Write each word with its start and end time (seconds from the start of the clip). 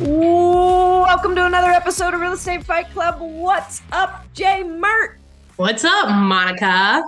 Welcome 0.00 1.34
to 1.34 1.44
another 1.46 1.70
episode 1.70 2.14
of 2.14 2.20
Real 2.20 2.34
Estate 2.34 2.62
Fight 2.62 2.88
Club. 2.90 3.16
What's 3.20 3.82
up, 3.90 4.32
Jay 4.32 4.62
Mert? 4.62 5.18
What's 5.56 5.82
up, 5.84 6.08
Monica? 6.10 7.02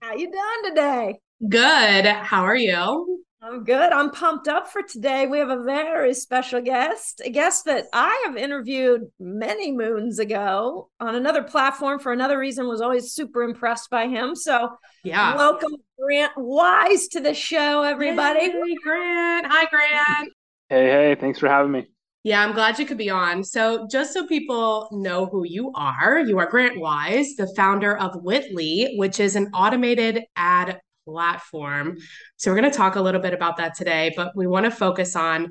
How 0.00 0.14
you 0.14 0.30
doing 0.30 0.68
today? 0.68 1.18
Good. 1.48 2.06
How 2.06 2.44
are 2.44 2.54
you? 2.54 3.24
I'm 3.42 3.64
good. 3.64 3.92
I'm 3.92 4.12
pumped 4.12 4.46
up 4.46 4.68
for 4.68 4.82
today. 4.82 5.26
We 5.26 5.38
have 5.38 5.48
a 5.50 5.64
very 5.64 6.14
special 6.14 6.60
guest, 6.60 7.22
a 7.24 7.30
guest 7.30 7.64
that 7.64 7.86
I 7.92 8.22
have 8.26 8.36
interviewed 8.36 9.10
many 9.18 9.72
moons 9.72 10.20
ago 10.20 10.90
on 11.00 11.16
another 11.16 11.42
platform 11.42 11.98
for 11.98 12.12
another 12.12 12.38
reason. 12.38 12.68
Was 12.68 12.80
always 12.80 13.10
super 13.10 13.42
impressed 13.42 13.90
by 13.90 14.06
him. 14.06 14.36
So, 14.36 14.78
Yeah. 15.02 15.34
welcome 15.34 15.72
Grant 15.98 16.34
Wise 16.36 17.08
to 17.08 17.20
the 17.20 17.34
show, 17.34 17.82
everybody. 17.82 18.44
Yay, 18.44 18.76
Grant. 18.84 19.46
Hi, 19.48 19.64
Grant. 19.64 20.32
Hey, 20.68 20.86
hey, 20.86 21.16
thanks 21.18 21.40
for 21.40 21.48
having 21.48 21.72
me. 21.72 21.88
Yeah, 22.24 22.44
I'm 22.44 22.52
glad 22.52 22.78
you 22.78 22.84
could 22.84 22.98
be 22.98 23.10
on. 23.10 23.44
So, 23.44 23.86
just 23.90 24.12
so 24.12 24.26
people 24.26 24.88
know 24.90 25.26
who 25.26 25.44
you 25.44 25.72
are, 25.74 26.18
you 26.18 26.38
are 26.38 26.50
Grant 26.50 26.80
Wise, 26.80 27.36
the 27.36 27.46
founder 27.56 27.96
of 27.96 28.22
Witly, 28.22 28.96
which 28.96 29.20
is 29.20 29.36
an 29.36 29.50
automated 29.54 30.24
ad 30.36 30.80
platform. 31.06 31.96
So, 32.36 32.50
we're 32.50 32.60
going 32.60 32.70
to 32.70 32.76
talk 32.76 32.96
a 32.96 33.00
little 33.00 33.20
bit 33.20 33.34
about 33.34 33.56
that 33.58 33.76
today, 33.76 34.12
but 34.16 34.36
we 34.36 34.46
want 34.46 34.64
to 34.64 34.70
focus 34.70 35.14
on 35.14 35.48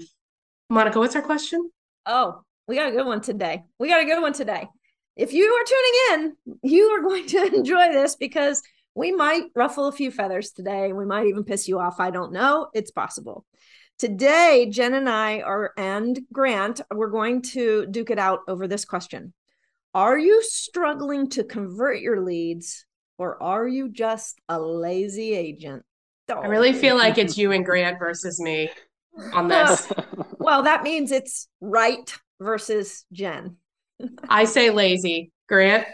Monica, 0.70 1.00
what's 1.00 1.16
our 1.16 1.22
question? 1.22 1.70
Oh, 2.06 2.42
we 2.68 2.76
got 2.76 2.90
a 2.90 2.92
good 2.92 3.06
one 3.06 3.22
today. 3.22 3.64
We 3.80 3.88
got 3.88 4.02
a 4.02 4.06
good 4.06 4.22
one 4.22 4.34
today. 4.34 4.68
If 5.16 5.32
you 5.32 5.46
are 5.46 5.64
tuning 5.64 6.36
in, 6.46 6.60
you 6.70 6.90
are 6.90 7.02
going 7.02 7.26
to 7.28 7.56
enjoy 7.56 7.92
this 7.94 8.16
because 8.16 8.62
we 8.94 9.12
might 9.12 9.46
ruffle 9.56 9.88
a 9.88 9.92
few 9.92 10.12
feathers 10.12 10.52
today. 10.52 10.92
We 10.92 11.06
might 11.06 11.28
even 11.28 11.44
piss 11.44 11.68
you 11.68 11.80
off. 11.80 12.00
I 12.00 12.12
don't 12.12 12.34
know. 12.34 12.68
It's 12.74 12.92
possible. 12.92 13.46
Today, 14.00 14.68
Jen 14.70 14.94
and 14.94 15.10
I 15.10 15.42
are, 15.42 15.72
and 15.76 16.20
Grant, 16.32 16.82
we're 16.94 17.10
going 17.10 17.42
to 17.44 17.88
duke 17.88 18.12
it 18.12 18.20
out 18.20 18.42
over 18.48 18.68
this 18.68 18.86
question 18.86 19.34
Are 19.96 20.20
you 20.20 20.44
struggling 20.44 21.30
to 21.32 21.44
convert 21.44 22.00
your 22.00 22.22
leads 22.22 22.86
or 23.18 23.42
are 23.42 23.68
you 23.68 23.90
just 23.90 24.40
a 24.50 24.60
lazy 24.60 25.34
agent? 25.34 25.84
I 26.30 26.46
really 26.46 26.74
feel 26.74 26.96
like 26.96 27.18
it's 27.18 27.40
you 27.40 27.52
and 27.52 27.66
Grant 27.66 27.98
versus 27.98 28.40
me 28.40 28.70
on 29.34 29.48
this. 29.48 29.92
Well, 30.38 30.64
that 30.64 30.84
means 30.84 31.12
it's 31.12 31.48
right 31.60 32.14
versus 32.40 33.04
Jen. 33.12 33.56
I 34.30 34.46
say 34.46 34.70
lazy. 34.70 35.32
Grant? 35.50 35.88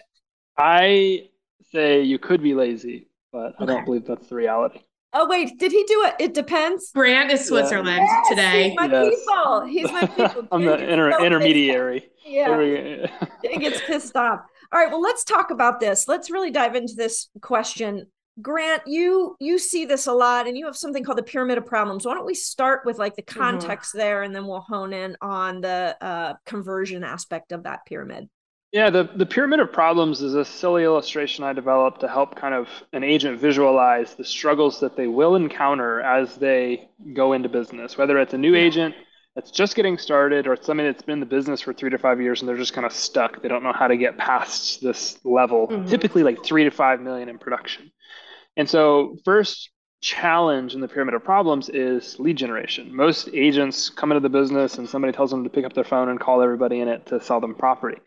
I 0.58 1.30
say 1.72 2.02
you 2.02 2.20
could 2.20 2.44
be 2.44 2.54
lazy, 2.54 3.08
but 3.32 3.54
I 3.60 3.66
don't 3.66 3.86
believe 3.86 4.06
that's 4.06 4.28
the 4.28 4.36
reality. 4.36 4.80
Oh, 5.16 5.28
wait, 5.28 5.58
did 5.60 5.72
he 5.72 5.84
do 5.84 6.04
it? 6.06 6.16
It 6.20 6.34
depends. 6.34 6.92
Grant 6.94 7.32
is 7.32 7.46
Switzerland 7.48 8.02
Yes, 8.02 8.30
today. 8.30 8.70
He's 8.70 8.76
my 8.78 8.86
Yes. 8.88 9.16
people. 9.16 9.66
He's 9.66 9.92
my 9.92 10.08
people. 10.08 10.48
I'm 10.52 10.66
the 10.66 10.92
inter- 10.92 11.12
so 11.12 11.24
intermediary. 11.26 11.98
off. 11.98 12.04
Yeah, 12.26 12.48
There 12.50 12.58
we- 12.58 13.08
Jen 13.50 13.60
gets 13.60 13.82
pissed 13.82 14.16
off. 14.16 14.42
All 14.72 14.80
right, 14.80 14.90
well, 14.90 15.02
let's 15.02 15.24
talk 15.24 15.52
about 15.52 15.80
this. 15.80 16.08
Let's 16.08 16.32
really 16.32 16.50
dive 16.50 16.76
into 16.76 16.94
this 16.96 17.30
question. 17.42 18.08
Grant, 18.42 18.82
you 18.88 19.36
you 19.40 19.60
see 19.60 19.86
this 19.86 20.08
a 20.08 20.12
lot, 20.14 20.48
and 20.48 20.58
you 20.58 20.66
have 20.66 20.76
something 20.76 21.04
called 21.04 21.20
the 21.20 21.24
pyramid 21.24 21.60
of 21.60 21.68
problems. 21.68 22.04
Why 22.08 22.16
don't 22.16 22.26
we 22.26 22.34
start 22.34 22.82
with 22.84 22.98
like 22.98 23.16
the 23.16 23.22
Mhm. 23.22 23.38
context 23.38 23.94
there, 23.94 24.24
and 24.24 24.36
then 24.36 24.48
we'll 24.48 24.62
hone 24.68 24.92
in 24.94 25.16
on 25.22 25.62
the 25.62 25.96
uh, 26.02 26.34
conversion 26.48 27.04
aspect 27.04 27.52
of 27.52 27.62
that 27.64 27.86
pyramid. 27.86 28.28
Yeah, 28.74 28.90
the, 28.90 29.04
the 29.16 29.28
pyramid 29.28 29.60
of 29.60 29.72
problems 29.72 30.24
is 30.24 30.34
a 30.34 30.44
silly 30.44 30.84
illustration 30.84 31.44
I 31.44 31.54
developed 31.54 32.00
to 32.02 32.08
help 32.08 32.36
kind 32.36 32.56
of 32.56 32.68
an 32.92 33.04
agent 33.04 33.40
visualize 33.40 34.16
the 34.16 34.26
struggles 34.26 34.80
that 34.80 34.98
they 34.98 35.06
will 35.06 35.36
encounter 35.36 36.02
as 36.02 36.38
they 36.38 36.90
go 37.14 37.34
into 37.34 37.50
business, 37.50 38.00
whether 38.00 38.18
it's 38.18 38.34
a 38.34 38.38
new 38.38 38.56
agent 38.56 38.96
that's 39.36 39.52
just 39.52 39.76
getting 39.76 40.00
started 40.00 40.48
or 40.48 40.54
it's 40.54 40.66
somebody 40.66 40.90
that's 40.90 41.04
been 41.04 41.14
in 41.14 41.20
the 41.20 41.26
business 41.28 41.62
for 41.62 41.72
three 41.72 41.92
to 41.92 42.00
five 42.00 42.20
years 42.20 42.42
and 42.42 42.50
they're 42.50 42.58
just 42.58 42.74
kind 42.74 42.86
of 42.86 42.92
stuck. 42.94 43.44
They 43.44 43.48
don't 43.48 43.62
know 43.62 43.74
how 43.74 43.88
to 43.88 43.96
get 43.96 44.18
past 44.18 44.82
this 44.82 45.20
level, 45.24 45.68
Mhm. 45.68 45.88
typically 45.88 46.24
like 46.24 46.44
three 46.44 46.64
to 46.64 46.72
five 46.72 47.00
million 47.00 47.30
in 47.30 47.38
production. 47.38 47.92
And 48.58 48.68
so, 48.68 49.18
first 49.24 49.70
challenge 50.02 50.74
in 50.74 50.82
the 50.82 50.88
pyramid 50.88 51.14
of 51.14 51.24
problems 51.24 51.70
is 51.70 52.20
lead 52.20 52.38
generation. 52.38 52.94
Most 52.96 53.30
agents 53.34 53.90
come 53.92 54.12
into 54.12 54.20
the 54.20 54.30
business 54.30 54.80
and 54.80 54.90
somebody 54.90 55.14
tells 55.14 55.30
them 55.30 55.44
to 55.44 55.50
pick 55.50 55.64
up 55.64 55.74
their 55.74 55.84
phone 55.84 56.10
and 56.10 56.20
call 56.20 56.42
everybody 56.42 56.80
in 56.82 56.88
it 56.88 57.06
to 57.06 57.22
sell 57.22 57.40
them 57.40 57.54
property. 57.54 58.00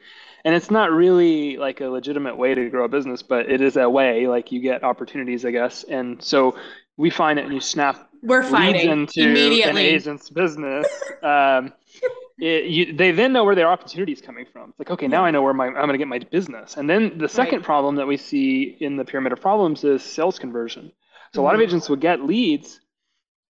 And 0.46 0.54
it's 0.54 0.70
not 0.70 0.92
really 0.92 1.56
like 1.56 1.80
a 1.80 1.88
legitimate 1.88 2.36
way 2.38 2.54
to 2.54 2.70
grow 2.70 2.84
a 2.84 2.88
business, 2.88 3.22
but 3.22 3.50
it 3.50 3.60
is 3.60 3.76
a 3.76 3.90
way, 3.90 4.28
like 4.28 4.52
you 4.52 4.60
get 4.60 4.84
opportunities, 4.84 5.44
I 5.44 5.50
guess. 5.50 5.82
And 5.84 6.22
so 6.22 6.56
we 6.96 7.10
find 7.10 7.38
it 7.40 7.46
and 7.46 7.52
you 7.54 7.60
snap 7.60 8.08
We're 8.22 8.42
leads 8.42 8.52
fighting 8.52 8.90
into 8.92 9.60
an 9.64 9.76
agent's 9.76 10.30
business. 10.30 10.86
Um, 11.22 11.72
it, 12.38 12.66
you, 12.66 12.92
they 12.92 13.10
then 13.10 13.32
know 13.32 13.44
where 13.44 13.56
their 13.56 13.68
opportunity 13.68 14.12
is 14.12 14.20
coming 14.20 14.46
from. 14.52 14.70
It's 14.70 14.78
like, 14.78 14.90
okay, 14.92 15.08
now 15.08 15.24
I 15.24 15.32
know 15.32 15.42
where 15.42 15.54
my, 15.54 15.66
I'm 15.66 15.74
going 15.74 15.92
to 15.92 15.98
get 15.98 16.08
my 16.08 16.20
business. 16.20 16.76
And 16.76 16.88
then 16.88 17.18
the 17.18 17.28
second 17.28 17.58
Right. 17.58 17.64
problem 17.64 17.96
that 17.96 18.06
we 18.06 18.16
see 18.16 18.76
in 18.80 18.96
the 18.96 19.04
pyramid 19.04 19.32
of 19.32 19.40
problems 19.40 19.84
is 19.84 20.02
sales 20.02 20.38
conversion. 20.38 20.92
So 21.34 21.42
a 21.42 21.44
lot 21.44 21.56
of 21.56 21.60
Mhm. 21.60 21.64
agents 21.64 21.88
would 21.88 22.00
get 22.00 22.22
leads 22.22 22.80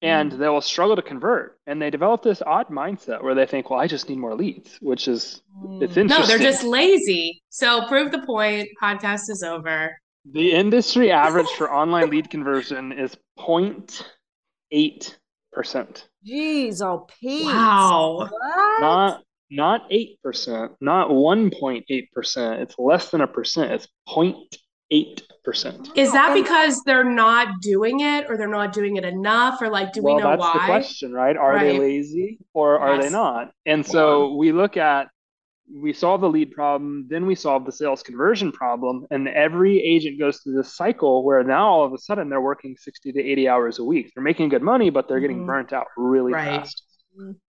and 0.01 0.31
Mm. 0.31 0.37
they 0.37 0.49
will 0.49 0.61
struggle 0.61 0.95
to 0.95 1.01
convert. 1.01 1.57
And 1.67 1.81
they 1.81 1.89
develop 1.89 2.21
this 2.21 2.41
odd 2.45 2.67
mindset 2.69 3.23
where 3.23 3.33
they 3.35 3.45
think, 3.45 3.69
well, 3.69 3.79
I 3.79 3.87
just 3.87 4.07
need 4.09 4.17
more 4.17 4.35
leads, 4.35 4.77
which 4.81 5.07
is, 5.07 5.41
it's 5.81 5.97
interesting. 5.97 6.07
No, 6.07 6.25
they're 6.25 6.37
just 6.37 6.63
lazy. 6.63 7.41
So 7.49 7.87
prove 7.87 8.11
the 8.11 8.19
point. 8.25 8.67
Podcast 8.81 9.29
is 9.29 9.41
over. 9.43 9.97
The 10.31 10.51
industry 10.51 11.11
average 11.11 11.49
for 11.57 11.71
online 11.71 12.09
lead 12.09 12.29
conversion 12.29 12.91
is 12.91 13.15
0.8%. 14.73 16.03
Jeez, 16.27 16.81
oh 16.81 17.07
Pete. 17.21 17.45
Wow. 17.45 18.27
What? 18.29 18.81
Not 18.81 19.21
not 19.51 19.87
8%, 19.91 20.75
not 20.81 21.09
1.8%. 21.09 22.59
It's 22.61 22.75
less 22.79 23.09
than 23.11 23.21
a 23.21 23.27
percent. 23.27 23.71
It's 23.71 23.87
0.8%. 24.09 24.57
Is 24.91 26.11
that 26.13 26.33
because 26.33 26.81
they're 26.83 27.03
not 27.03 27.61
doing 27.61 28.01
it 28.01 28.25
or 28.29 28.37
they're 28.37 28.47
not 28.47 28.73
doing 28.73 28.97
it 28.97 29.05
enough? 29.05 29.61
Or 29.61 29.69
like, 29.69 29.93
do 29.93 30.01
we 30.01 30.11
well, 30.11 30.19
know 30.19 30.29
that's 30.29 30.39
why? 30.39 30.53
the 30.53 30.65
question, 30.65 31.11
right? 31.13 31.35
Are 31.35 31.59
they 31.59 31.77
lazy 31.77 32.39
or 32.53 32.79
are 32.79 33.01
they 33.01 33.09
not? 33.09 33.51
And 33.65 33.85
so 33.85 34.35
we 34.35 34.51
look 34.51 34.77
at 34.77 35.07
we 35.73 35.93
solve 35.93 36.21
the 36.21 36.29
lead 36.29 36.51
problem, 36.51 37.07
then 37.09 37.25
we 37.25 37.33
solve 37.33 37.65
the 37.65 37.71
sales 37.71 38.03
conversion 38.03 38.51
problem, 38.51 39.07
and 39.09 39.27
every 39.27 39.81
agent 39.81 40.19
goes 40.19 40.39
through 40.39 40.55
this 40.55 40.75
cycle 40.75 41.23
where 41.23 41.43
now 41.43 41.67
all 41.67 41.85
of 41.85 41.91
a 41.93 41.97
sudden 41.97 42.29
they're 42.29 42.39
working 42.39 42.75
60 42.77 43.11
to 43.13 43.19
80 43.19 43.49
hours 43.49 43.79
a 43.79 43.83
week. 43.83 44.11
They're 44.13 44.23
making 44.23 44.49
good 44.49 44.61
money, 44.61 44.91
but 44.91 45.07
they're 45.07 45.19
getting 45.19 45.41
Mhm. 45.41 45.47
burnt 45.47 45.73
out 45.73 45.87
really 45.97 46.33
Right. 46.33 46.59
fast. 46.61 46.83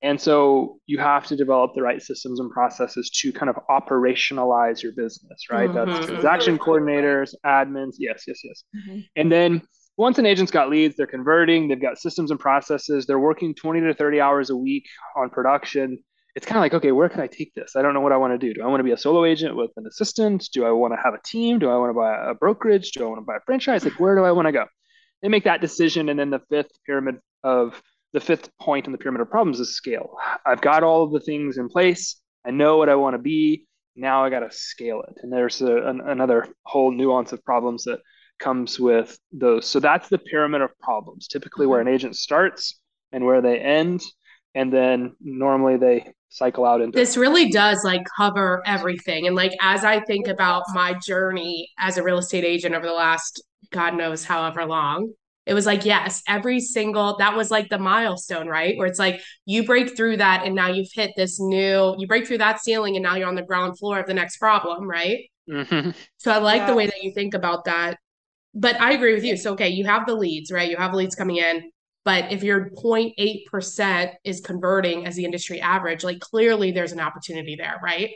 And 0.03 0.21
so 0.21 0.79
you 0.87 0.99
have 0.99 1.27
to 1.27 1.37
develop 1.37 1.73
the 1.75 1.83
right 1.83 2.01
systems 2.01 2.41
and 2.41 2.51
processes 2.51 3.11
to 3.21 3.33
kind 3.33 3.51
of 3.51 3.57
operationalize 3.71 4.83
your 4.83 4.93
business, 4.93 5.47
right? 5.51 5.69
Mhm. 5.69 5.75
That's 5.75 6.07
transaction 6.07 6.59
coordinators, 6.59 7.35
admins. 7.45 7.95
Yes, 7.99 8.25
yes, 8.27 8.41
yes. 8.45 8.65
Mhm. 8.75 9.09
And 9.17 9.33
then 9.33 9.63
once 9.97 10.19
an 10.19 10.27
agent's 10.27 10.53
got 10.53 10.69
leads, 10.69 10.97
they're 10.97 11.07
converting, 11.07 11.69
they've 11.69 11.81
got 11.81 11.99
systems 11.99 12.31
and 12.31 12.39
processes, 12.39 13.07
they're 13.07 13.19
working 13.19 13.55
20 13.55 13.81
to 13.81 13.95
30 13.95 14.21
hours 14.21 14.51
a 14.51 14.57
week 14.57 14.85
on 15.17 15.31
production. 15.31 15.99
It's 16.35 16.45
kind 16.45 16.59
of 16.59 16.61
like, 16.61 16.75
okay, 16.75 16.93
where 16.93 17.09
can 17.09 17.21
I 17.21 17.27
take 17.27 17.55
this? 17.55 17.77
I 17.77 17.83
don't 17.83 17.95
know 17.95 18.01
what 18.03 18.13
I 18.13 18.19
want 18.19 18.39
to 18.39 18.39
do. 18.39 18.53
Do 18.53 18.63
I 18.63 18.67
want 18.67 18.81
to 18.81 18.85
be 18.85 18.91
a 18.93 18.97
solo 18.99 19.25
agent 19.25 19.57
with 19.57 19.71
an 19.79 19.87
assistant? 19.87 20.49
Do 20.53 20.67
I 20.67 20.71
want 20.71 20.93
to 20.93 21.01
have 21.03 21.15
a 21.15 21.21
team? 21.25 21.59
Do 21.59 21.71
I 21.71 21.79
want 21.79 21.91
to 21.91 21.95
buy 21.95 22.31
a 22.31 22.35
brokerage? 22.35 22.93
Do 22.93 23.05
I 23.05 23.09
want 23.09 23.21
to 23.21 23.25
buy 23.25 23.37
a 23.37 23.41
franchise? 23.47 23.85
Like, 23.85 23.99
where 23.99 24.15
do 24.15 24.23
I 24.23 24.33
want 24.33 24.47
to 24.47 24.53
go? 24.53 24.67
They 25.23 25.29
make 25.29 25.45
that 25.45 25.63
decision. 25.63 26.11
And 26.11 26.19
then 26.21 26.29
the 26.29 26.41
fifth 26.51 26.73
pyramid 26.85 27.21
of 27.43 27.83
the 28.17 28.21
fifth 28.21 28.49
point 28.59 28.87
in 28.87 28.93
the 28.93 28.99
pyramid 28.99 29.21
of 29.21 29.31
problems 29.31 29.61
is 29.61 29.77
scale. 29.77 30.17
I've 30.47 30.63
got 30.63 30.83
all 30.83 31.03
of 31.03 31.13
the 31.13 31.21
things 31.21 31.59
in 31.59 31.69
place. 31.69 32.19
I 32.47 32.51
know 32.51 32.79
what 32.79 32.89
I 32.89 32.95
want 32.95 33.13
to 33.13 33.19
be. 33.19 33.67
Now 33.95 34.25
I 34.25 34.31
got 34.31 34.41
to 34.41 34.51
scale 34.51 35.03
it. 35.07 35.19
And 35.23 35.31
there's 35.31 35.61
a, 35.61 35.77
an, 35.87 36.01
another 36.01 36.49
whole 36.63 36.91
nuance 36.91 37.35
of 37.35 37.45
problems 37.45 37.85
that 37.85 37.99
comes 38.41 38.81
with 38.81 39.19
those. 39.33 39.67
So 39.67 39.81
that's 39.81 40.09
the 40.09 40.17
pyramid 40.17 40.63
of 40.63 40.71
problems, 40.81 41.29
typically 41.29 41.67
where 41.67 41.79
an 41.79 41.89
mm-hmm. 41.89 41.95
agent 41.95 42.17
starts 42.17 42.81
and 43.13 43.27
where 43.27 43.43
they 43.43 43.59
end. 43.59 44.01
And 44.55 44.73
then 44.73 45.15
normally 45.21 45.77
they 45.77 46.11
cycle 46.31 46.65
out 46.65 46.81
into 46.81 46.97
This 46.97 47.19
really 47.19 47.51
does 47.51 47.85
like 47.85 48.07
cover 48.17 48.63
everything. 48.65 49.27
And 49.27 49.37
like 49.37 49.53
as 49.61 49.85
I 49.85 50.01
think 50.01 50.27
about 50.27 50.63
my 50.73 50.95
journey 50.95 51.69
as 51.79 51.99
a 51.99 52.03
real 52.03 52.17
estate 52.17 52.45
agent 52.45 52.75
over 52.75 52.87
the 52.87 52.95
last 52.95 53.43
God 53.73 53.95
knows 53.95 54.25
however 54.25 54.65
long, 54.65 55.13
it 55.47 55.55
was 55.55 55.65
like, 55.65 55.85
yes, 55.85 56.23
every 56.27 56.61
single 56.61 57.17
that 57.19 57.37
was 57.37 57.51
like 57.51 57.69
the 57.69 57.79
milestone, 57.79 58.49
right? 58.49 58.77
Where 58.77 58.89
it's 58.89 58.99
like 58.99 59.21
you 59.45 59.65
break 59.65 59.97
through 59.97 60.17
that 60.17 60.45
and 60.45 60.57
now 60.57 60.69
you've 60.69 60.91
hit 60.93 61.13
this 61.17 61.39
new, 61.39 61.95
you 61.99 62.07
break 62.09 62.27
through 62.27 62.39
that 62.39 62.61
ceiling 62.61 62.97
and 62.97 63.03
now 63.05 63.15
you're 63.15 63.29
on 63.29 63.37
the 63.37 63.43
ground 63.43 63.79
floor 63.79 64.01
of 64.01 64.07
the 64.07 64.15
next 64.15 64.39
problem, 64.39 64.89
right? 64.89 65.31
Mm-hmm. 65.49 65.91
So 66.17 66.33
I 66.33 66.39
like 66.39 66.63
yeah. 66.63 66.67
the 66.67 66.75
way 66.75 66.87
that 66.87 67.03
you 67.03 67.13
think 67.13 67.35
about 67.35 67.65
that. 67.67 67.97
But 68.55 68.81
I 68.81 68.93
agree 68.93 69.15
with 69.15 69.25
you. 69.25 69.37
So, 69.37 69.53
okay, 69.53 69.69
you 69.69 69.85
have 69.85 70.07
the 70.07 70.15
leads, 70.15 70.51
right? 70.51 70.69
You 70.69 70.77
have 70.79 70.95
leads 70.95 71.15
coming 71.15 71.37
in. 71.37 71.71
But 72.05 72.33
if 72.33 72.43
your 72.43 72.71
0.8% 72.71 74.13
is 74.25 74.41
converting 74.41 75.07
as 75.07 75.17
the 75.17 75.25
industry 75.25 75.61
average, 75.61 76.05
like 76.05 76.21
clearly 76.21 76.71
there's 76.71 76.93
an 76.93 77.01
opportunity 77.01 77.57
there, 77.57 77.81
right? 77.83 78.11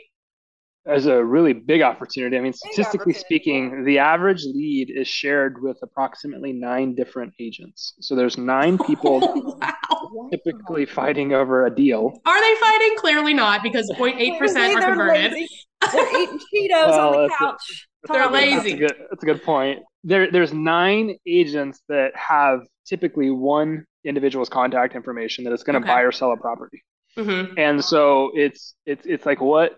As 0.85 1.05
a 1.05 1.23
really 1.23 1.53
big 1.53 1.81
opportunity. 1.81 2.37
I 2.37 2.41
mean, 2.41 2.53
statistically 2.53 3.13
speaking, 3.13 3.83
the 3.83 3.99
average 3.99 4.43
lead 4.43 4.89
is 4.89 5.07
shared 5.07 5.61
with 5.61 5.77
approximately 5.83 6.53
nine 6.53 6.95
different 6.95 7.33
agents. 7.39 7.93
So 8.01 8.15
there's 8.15 8.37
nine 8.37 8.77
people 8.87 9.19
wow. 9.61 10.29
typically 10.31 10.85
fighting 10.85 11.33
over 11.33 11.65
a 11.65 11.75
deal. 11.75 12.19
Are 12.25 12.41
they 12.41 12.59
fighting? 12.59 12.95
Clearly 12.97 13.33
not, 13.33 13.61
because 13.63 13.91
0.8% 13.97 14.75
are 14.75 14.81
converted. 14.81 15.47
They're 15.91 16.21
eating 16.21 16.39
Cheetos 16.53 16.87
well, 16.87 17.15
on 17.15 17.23
the 17.23 17.35
couch. 17.37 17.87
A, 18.09 18.13
they're 18.13 18.29
lazy. 18.29 18.55
That's 18.55 18.65
a, 18.65 18.77
good, 18.77 18.93
that's 19.09 19.23
a 19.23 19.25
good 19.25 19.43
point. 19.43 19.79
There, 20.03 20.31
there's 20.31 20.53
nine 20.53 21.17
agents 21.27 21.81
that 21.89 22.15
have 22.15 22.61
typically 22.87 23.29
one 23.29 23.85
individual's 24.03 24.49
contact 24.49 24.95
information 24.95 25.43
that 25.43 25.53
is 25.53 25.63
going 25.63 25.79
to 25.79 25.85
okay. 25.85 25.95
buy 25.95 26.01
or 26.01 26.11
sell 26.11 26.31
a 26.31 26.37
property. 26.37 26.83
Mm-hmm. 27.17 27.53
And 27.57 27.83
so 27.83 28.31
it's 28.33 28.73
it's 28.85 29.05
it's 29.05 29.25
like 29.25 29.41
what 29.41 29.75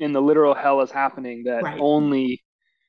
in 0.00 0.12
the 0.12 0.20
literal 0.20 0.54
hell 0.54 0.80
is 0.80 0.90
happening 0.90 1.44
that 1.44 1.62
right. 1.62 1.78
only 1.80 2.42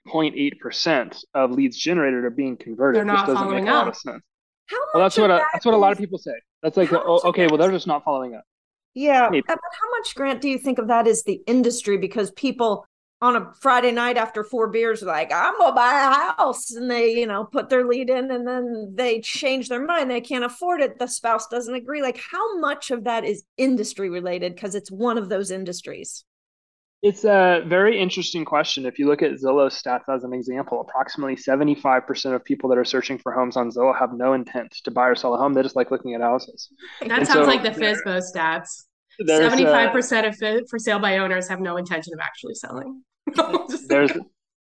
0.8% 0.08 1.24
of 1.34 1.52
leads 1.52 1.78
generated 1.78 2.24
are 2.24 2.30
being 2.30 2.58
converted. 2.58 3.00
They're 3.00 3.06
not 3.06 3.28
this 3.28 3.36
doesn't 3.36 3.52
make 3.52 3.64
a 3.64 3.72
lot 3.72 3.88
of 3.88 3.96
sense. 3.96 4.24
How 4.70 4.78
well, 4.94 5.04
that's 5.04 5.18
what 5.18 5.32
a, 5.32 5.42
that's 5.54 5.66
what 5.66 5.74
a 5.74 5.78
lot 5.78 5.92
of 5.92 5.98
people 5.98 6.18
say. 6.18 6.34
That's 6.62 6.76
like, 6.76 6.92
oh, 6.92 7.22
okay, 7.26 7.48
well, 7.48 7.58
they're 7.58 7.72
just 7.72 7.88
not 7.88 8.04
following 8.04 8.36
up. 8.36 8.44
Yeah, 8.94 9.30
Maybe. 9.30 9.44
but 9.48 9.60
how 9.60 9.90
much 9.92 10.16
Grant 10.16 10.42
do 10.42 10.50
you 10.50 10.58
think 10.58 10.80
of 10.80 10.88
that 10.88 11.08
as 11.08 11.24
the 11.24 11.42
industry? 11.46 11.98
Because 11.98 12.32
people 12.32 12.86
on 13.22 13.36
a 13.36 13.54
Friday 13.62 13.92
night 13.92 14.18
after 14.18 14.44
four 14.44 14.68
beers, 14.68 15.02
like 15.02 15.32
I'm 15.32 15.58
gonna 15.58 15.76
buy 15.76 15.92
a 15.92 16.42
house, 16.42 16.72
and 16.72 16.90
they, 16.90 17.12
you 17.12 17.28
know, 17.28 17.46
put 17.46 17.70
their 17.70 17.86
lead 17.86 18.10
in, 18.10 18.32
and 18.32 18.48
then 18.48 18.94
they 18.96 19.22
change 19.22 19.70
their 19.70 19.86
mind. 19.86 20.10
They 20.10 20.22
can't 20.22 20.44
afford 20.44 20.82
it. 20.82 21.00
The 21.00 21.08
spouse 21.08 21.48
doesn't 21.48 21.74
agree. 21.74 22.02
Like, 22.02 22.20
how 22.32 22.60
much 22.60 22.92
of 22.92 23.04
that 23.06 23.24
is 23.24 23.44
industry 23.58 24.10
related? 24.10 24.56
Because 24.56 24.76
it's 24.76 24.92
one 24.92 25.18
of 25.18 25.30
those 25.30 25.52
industries. 25.52 26.26
It's 27.04 27.26
a 27.26 27.64
very 27.68 28.00
interesting 28.00 28.44
question. 28.44 28.86
If 28.86 28.98
you 28.98 29.08
look 29.08 29.22
at 29.22 29.34
Zillow 29.34 29.70
stats 29.70 30.14
as 30.14 30.24
an 30.24 30.34
example, 30.34 30.82
approximately 30.82 31.36
75% 31.36 32.34
of 32.34 32.44
people 32.44 32.70
that 32.70 32.78
are 32.78 32.86
searching 32.86 33.20
for 33.20 33.32
homes 33.32 33.56
on 33.56 33.70
Zillow 33.70 33.98
have 33.98 34.14
no 34.14 34.34
intent 34.34 34.72
to 34.84 34.92
buy 34.92 35.08
or 35.08 35.16
sell 35.16 35.36
a 35.36 35.38
home. 35.38 35.54
They 35.54 35.62
just 35.62 35.76
like 35.76 35.92
looking 35.92 36.16
at 36.16 36.22
houses. 36.22 36.70
That 37.02 37.20
and 37.20 37.28
sounds 37.28 37.46
so 37.46 37.52
like 37.52 37.62
the 37.62 37.70
FSBO 37.70 38.22
stats. 38.36 38.86
75% 39.22 40.28
of 40.28 40.70
for 40.70 40.80
sale 40.80 41.00
by 41.00 41.18
owners 41.18 41.48
have 41.50 41.60
no 41.60 41.78
intention 41.78 42.14
of 42.14 42.20
actually 42.20 42.56
selling. 42.56 43.04
there's 43.88 44.12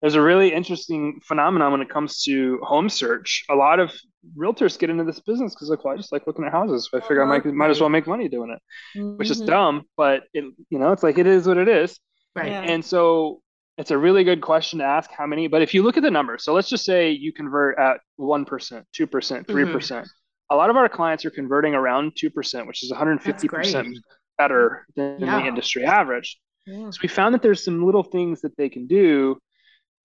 there's 0.02 0.16
a 0.16 0.22
really 0.22 0.54
interesting 0.54 1.20
phenomenon 1.26 1.72
when 1.72 1.82
it 1.82 1.90
comes 1.90 2.22
to 2.24 2.60
home 2.62 2.90
search. 2.90 3.44
A 3.50 3.56
lot 3.56 3.80
of 3.80 3.94
realtors 4.38 4.78
get 4.78 4.90
into 4.90 5.04
this 5.04 5.20
business 5.22 5.54
because 5.54 5.70
like, 5.70 5.84
well, 5.84 5.94
I 5.94 5.98
just 5.98 6.12
like 6.12 6.28
looking 6.28 6.46
at 6.46 6.52
houses. 6.52 6.90
I 6.94 7.00
figure 7.00 7.24
I 7.24 7.26
might 7.26 7.46
might 7.46 7.70
as 7.70 7.80
well 7.80 7.90
make 7.90 8.08
money 8.08 8.28
doing 8.28 8.52
it, 8.52 9.00
mm-hmm. 9.00 9.18
which 9.18 9.30
is 9.30 9.38
mm-hmm. 9.38 9.48
dumb, 9.48 9.84
but 9.98 10.24
it 10.34 10.46
you 10.70 10.80
know 10.80 10.92
it's 10.92 11.04
like 11.04 11.18
it 11.18 11.28
is 11.28 11.48
what 11.48 11.58
it 11.58 11.68
is. 11.68 12.00
Right. 12.36 12.52
Yeah. 12.52 12.62
And 12.62 12.84
so 12.84 13.42
it's 13.78 13.92
a 13.92 13.98
really 13.98 14.24
good 14.24 14.42
question 14.42 14.80
to 14.80 14.86
ask 14.86 15.10
how 15.12 15.26
many, 15.26 15.48
but 15.48 15.62
if 15.62 15.74
you 15.74 15.84
look 15.84 15.98
at 15.98 16.04
the 16.04 16.12
numbers, 16.12 16.44
so 16.44 16.54
let's 16.54 16.70
just 16.70 16.86
say 16.86 17.12
you 17.12 17.34
convert 17.34 17.78
at 17.78 18.00
1%, 18.20 18.46
2%, 18.48 19.48
3. 19.48 19.64
Mm-hmm. 19.64 19.72
percent 19.72 20.08
A 20.50 20.56
lot 20.56 20.70
of 20.70 20.76
our 20.76 20.88
clients 20.88 21.26
are 21.26 21.32
converting 21.32 21.74
around 21.74 22.14
2%, 22.16 22.68
which 22.68 22.84
is 22.84 22.92
150% 22.92 23.96
better 24.38 24.86
than 24.96 25.20
yeah. 25.20 25.40
the 25.40 25.48
industry 25.48 25.84
average. 25.84 26.38
Yeah. 26.66 26.90
So 26.90 27.00
we 27.02 27.10
found 27.10 27.34
that 27.34 27.42
there's 27.42 27.64
some 27.64 27.86
little 27.86 28.04
things 28.04 28.42
that 28.42 28.56
they 28.58 28.70
can 28.70 28.88
do 28.88 29.38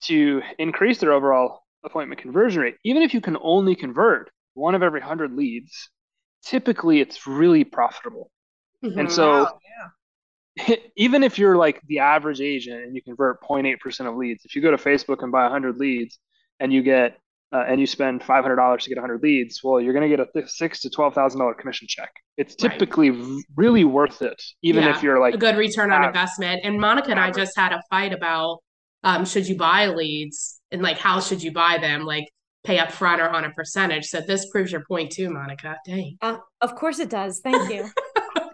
to 0.05 0.43
increase 0.59 0.99
their 0.99 1.13
overall 1.13 1.63
appointment 1.85 2.21
conversion 2.21 2.63
rate. 2.63 2.77
Even 2.85 3.03
if 3.03 3.15
you 3.15 3.21
can 3.21 3.37
only 3.41 3.75
convert 3.75 4.31
one 4.55 4.75
of 4.75 4.83
every 4.83 5.01
100 5.01 5.33
leads, 5.33 5.91
typically 6.45 7.01
it's 7.01 7.27
really 7.27 7.65
profitable. 7.65 8.31
Mm-hmm. 8.85 8.99
And 8.99 9.13
so 9.13 9.45
wow. 9.45 9.59
yeah 9.63 9.89
even 10.97 11.23
if 11.23 11.39
you're 11.39 11.57
like 11.57 11.81
the 11.87 12.01
average 12.01 12.41
agent 12.41 12.83
and 12.85 12.95
you 12.95 13.03
convert 13.03 13.41
0.8% 13.43 14.09
of 14.09 14.17
leads, 14.17 14.45
if 14.45 14.55
you 14.55 14.63
go 14.63 14.71
to 14.71 14.77
Facebook 14.77 15.23
and 15.23 15.33
buy 15.33 15.43
100 15.43 15.77
leads 15.79 16.19
and 16.59 16.73
you 16.73 16.83
get 16.83 17.19
uh, 17.53 17.65
and 17.67 17.81
you 17.81 17.87
spend 17.87 18.21
$500 18.21 18.81
to 18.81 18.89
get 18.89 18.97
100 18.97 19.23
leads, 19.23 19.61
well, 19.65 19.81
you're 19.81 19.93
going 19.93 20.09
to 20.09 20.17
get 20.17 20.21
a 20.21 20.49
six 20.49 20.81
to 20.83 20.91
twelve 20.91 21.15
thousand 21.15 21.41
dollar 21.41 21.55
commission 21.55 21.89
check. 21.89 22.11
It's 22.37 22.55
typically 22.55 23.11
right. 23.11 23.43
really 23.57 23.85
worth 23.85 24.23
it, 24.23 24.41
even 24.63 24.85
yeah, 24.85 24.97
if 24.97 25.03
you're 25.03 25.19
like 25.19 25.35
a 25.35 25.39
good 25.39 25.57
return 25.57 25.91
on 25.91 26.05
investment. 26.05 26.61
And 26.65 26.79
Monica 26.79 27.11
and 27.11 27.19
I 27.19 27.33
just 27.33 27.57
had 27.57 27.73
a 27.73 27.83
fight 27.91 28.13
about 28.13 28.59
um, 29.03 29.25
should 29.25 29.49
you 29.49 29.57
buy 29.57 29.89
leads 29.89 30.61
and 30.71 30.81
like 30.81 30.99
how 30.99 31.21
should 31.21 31.43
you 31.43 31.53
buy 31.53 31.79
them, 31.81 32.05
like 32.05 32.29
pay 32.65 32.79
up 32.79 32.93
front 32.93 33.21
or 33.21 33.29
on 33.29 33.45
a 33.45 33.51
percentage. 33.51 34.07
So 34.07 34.21
this 34.21 34.49
proves 34.51 34.71
your 34.71 34.85
point 34.87 35.11
too, 35.11 35.31
Monica. 35.31 35.77
Dang. 35.87 36.19
Uh, 36.21 36.39
of 36.61 36.77
course 36.77 36.99
it 36.99 37.11
does. 37.11 37.41
Thank 37.41 37.73
you. 37.73 37.91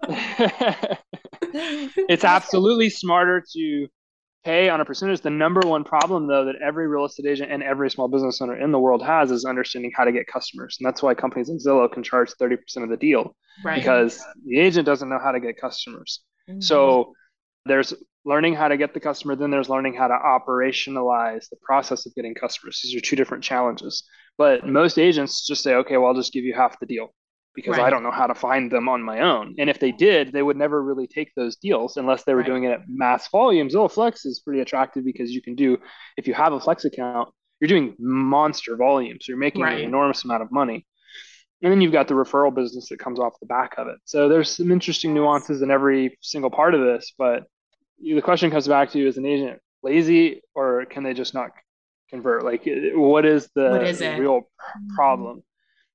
it's 2.08 2.24
absolutely 2.24 2.90
smarter 2.90 3.44
to 3.54 3.88
pay 4.46 4.68
on 4.68 4.80
a 4.80 4.84
percentage. 4.84 5.20
The 5.20 5.30
number 5.30 5.60
one 5.66 5.82
problem, 5.82 6.28
though, 6.28 6.44
that 6.44 6.54
every 6.64 6.86
real 6.86 7.04
estate 7.04 7.26
agent 7.26 7.50
and 7.50 7.64
every 7.64 7.90
small 7.90 8.06
business 8.06 8.40
owner 8.40 8.56
in 8.56 8.70
the 8.70 8.78
world 8.78 9.04
has 9.04 9.32
is 9.32 9.44
understanding 9.44 9.90
how 9.94 10.04
to 10.04 10.12
get 10.12 10.28
customers. 10.28 10.76
And 10.78 10.86
that's 10.86 11.02
why 11.02 11.14
companies 11.14 11.48
like 11.48 11.58
Zillow 11.58 11.90
can 11.92 12.04
charge 12.04 12.30
30% 12.40 12.58
of 12.84 12.88
the 12.88 12.96
deal 12.96 13.34
right. 13.64 13.76
because 13.76 14.24
the 14.46 14.60
agent 14.60 14.86
doesn't 14.86 15.08
know 15.08 15.18
how 15.22 15.32
to 15.32 15.40
get 15.40 15.60
customers. 15.60 16.22
Mm-hmm. 16.48 16.60
So 16.60 17.12
there's 17.64 17.92
learning 18.24 18.54
how 18.54 18.68
to 18.68 18.76
get 18.76 18.94
the 18.94 19.00
customer, 19.00 19.34
then 19.34 19.50
there's 19.50 19.68
learning 19.68 19.94
how 19.94 20.06
to 20.06 20.14
operationalize 20.14 21.48
the 21.48 21.56
process 21.62 22.06
of 22.06 22.14
getting 22.14 22.34
customers. 22.34 22.80
These 22.82 22.96
are 22.96 23.00
two 23.00 23.16
different 23.16 23.42
challenges. 23.42 24.04
But 24.38 24.66
most 24.66 24.98
agents 24.98 25.46
just 25.46 25.62
say, 25.62 25.74
okay, 25.74 25.96
well, 25.96 26.08
I'll 26.08 26.14
just 26.14 26.32
give 26.32 26.44
you 26.44 26.54
half 26.54 26.78
the 26.78 26.86
deal 26.86 27.14
because 27.56 27.78
right. 27.78 27.86
I 27.86 27.90
don't 27.90 28.02
know 28.02 28.12
how 28.12 28.26
to 28.26 28.34
find 28.34 28.70
them 28.70 28.88
on 28.88 29.02
my 29.02 29.20
own. 29.20 29.54
And 29.58 29.68
if 29.68 29.80
they 29.80 29.90
did, 29.90 30.30
they 30.30 30.42
would 30.42 30.58
never 30.58 30.80
really 30.80 31.06
take 31.06 31.34
those 31.34 31.56
deals 31.56 31.96
unless 31.96 32.22
they 32.22 32.34
were 32.34 32.40
right. 32.40 32.46
doing 32.46 32.64
it 32.64 32.72
at 32.72 32.80
mass 32.86 33.26
volumes. 33.28 33.74
Zillow 33.74 33.90
Flex 33.90 34.26
is 34.26 34.40
pretty 34.40 34.60
attractive 34.60 35.04
because 35.04 35.32
you 35.32 35.40
can 35.40 35.56
do, 35.56 35.78
if 36.18 36.28
you 36.28 36.34
have 36.34 36.52
a 36.52 36.60
Flex 36.60 36.84
account, 36.84 37.30
you're 37.58 37.68
doing 37.68 37.96
monster 37.98 38.76
volumes. 38.76 39.26
You're 39.26 39.38
making 39.38 39.62
right. 39.62 39.78
an 39.78 39.84
enormous 39.84 40.22
amount 40.24 40.42
of 40.42 40.52
money. 40.52 40.86
And 41.62 41.72
then 41.72 41.80
you've 41.80 41.92
got 41.92 42.06
the 42.06 42.14
referral 42.14 42.54
business 42.54 42.90
that 42.90 42.98
comes 42.98 43.18
off 43.18 43.40
the 43.40 43.46
back 43.46 43.74
of 43.78 43.88
it. 43.88 43.96
So 44.04 44.28
there's 44.28 44.54
some 44.54 44.70
interesting 44.70 45.14
nuances 45.14 45.62
in 45.62 45.70
every 45.70 46.18
single 46.20 46.50
part 46.50 46.74
of 46.74 46.82
this. 46.82 47.14
But 47.16 47.44
the 47.98 48.20
question 48.20 48.50
comes 48.50 48.68
back 48.68 48.90
to 48.90 48.98
you 48.98 49.08
as 49.08 49.16
an 49.16 49.24
agent 49.24 49.58
lazy 49.82 50.42
or 50.54 50.84
can 50.84 51.02
they 51.02 51.14
just 51.14 51.32
not 51.32 51.52
convert? 52.10 52.44
Like, 52.44 52.68
what 52.94 53.24
is 53.24 53.48
the 53.54 53.70
what 53.70 53.84
is 53.84 54.00
real 54.00 54.40
mm-hmm. 54.40 54.94
problem? 54.94 55.42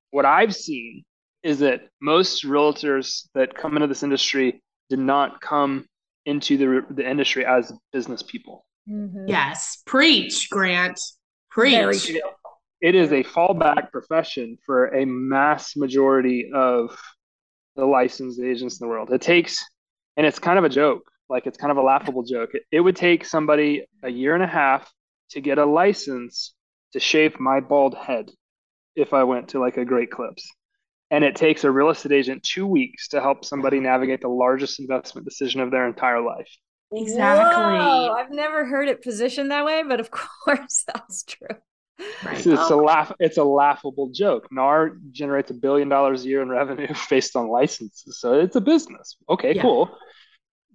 What 0.10 0.26
I've 0.26 0.56
seen 0.56 1.04
is 1.44 1.60
that 1.60 1.90
most 2.02 2.46
realtors 2.46 3.28
that 3.34 3.56
come 3.56 3.76
into 3.76 3.88
this 3.88 4.04
industry 4.04 4.62
did 4.90 5.00
not 5.00 5.42
come 5.42 5.86
into 6.26 6.58
the, 6.58 6.86
the 6.94 7.10
industry 7.10 7.46
as 7.46 7.74
business 7.92 8.22
people. 8.22 8.66
Mm-hmm. 8.90 9.28
Yes. 9.28 9.82
Preach, 9.86 10.50
Grant. 10.50 11.00
Preach. 11.50 12.10
It, 12.10 12.24
it 12.82 12.96
is 12.96 13.12
a 13.12 13.24
fallback 13.24 13.92
profession 13.92 14.58
for 14.66 14.88
a 14.88 15.06
mass 15.06 15.76
majority 15.76 16.52
of 16.54 16.98
the 17.76 17.86
licensed 17.86 18.40
agents 18.40 18.80
in 18.80 18.86
the 18.86 18.90
world. 18.90 19.12
It 19.12 19.22
takes, 19.22 19.64
and 20.18 20.26
it's 20.26 20.40
kind 20.40 20.60
of 20.60 20.66
a 20.66 20.70
joke, 20.70 21.04
like 21.30 21.48
it's 21.48 21.58
kind 21.58 21.72
of 21.72 21.78
a 21.78 21.82
laughable 21.82 22.24
joke. 22.24 22.52
It, 22.54 22.64
it 22.72 22.80
would 22.82 22.96
take 22.96 23.26
somebody 23.26 23.86
a 24.04 24.10
year 24.10 24.36
and 24.36 24.44
a 24.44 24.48
half 24.48 24.92
to 25.32 25.42
get 25.42 25.58
a 25.58 25.66
license 25.66 26.54
to 26.94 27.00
shave 27.00 27.40
my 27.40 27.60
bald 27.60 27.96
head 27.96 28.30
if 28.96 29.14
I 29.14 29.24
went 29.24 29.50
to 29.50 29.60
like 29.60 29.78
a 29.78 29.86
Great 29.86 30.12
Clips 30.12 30.48
and 31.12 31.24
it 31.24 31.36
takes 31.36 31.64
a 31.64 31.72
real 31.72 31.90
estate 31.90 32.14
agent 32.14 32.42
two 32.42 32.66
weeks 32.66 33.10
to 33.10 33.22
help 33.22 33.46
somebody 33.46 33.80
navigate 33.80 34.22
the 34.22 34.30
largest 34.30 34.80
investment 34.80 35.26
decision 35.26 35.62
of 35.62 35.70
their 35.70 35.86
entire 35.86 36.22
life. 36.22 36.50
Exactly. 36.94 37.64
Whoa, 37.64 38.16
I've 38.18 38.32
never 38.32 38.66
heard 38.66 38.88
it 38.88 39.04
positioned 39.04 39.52
that 39.52 39.66
way, 39.66 39.84
but 39.88 40.00
of 40.00 40.10
course 40.46 40.84
that's 40.88 41.24
true. 41.24 41.48
Right. 42.26 42.38
It's, 42.38 42.48
it's 42.48 42.72
oh. 42.72 42.82
a 42.82 42.84
laugh. 42.84 43.14
It's 43.20 43.38
a 43.38 43.44
laughable 43.44 44.10
joke. 44.10 44.48
NAR 44.52 44.98
generates 45.12 45.52
a 45.52 45.54
billion 45.54 45.88
dollars 45.88 46.26
a 46.26 46.30
year 46.30 46.42
in 46.42 46.50
revenue 46.50 46.88
based 47.10 47.36
on 47.36 47.50
licenses, 47.50 48.20
so 48.20 48.40
it's 48.40 48.56
a 48.56 48.62
business. 48.62 49.18
Okay, 49.30 49.56
yeah. 49.56 49.62
cool 49.62 49.92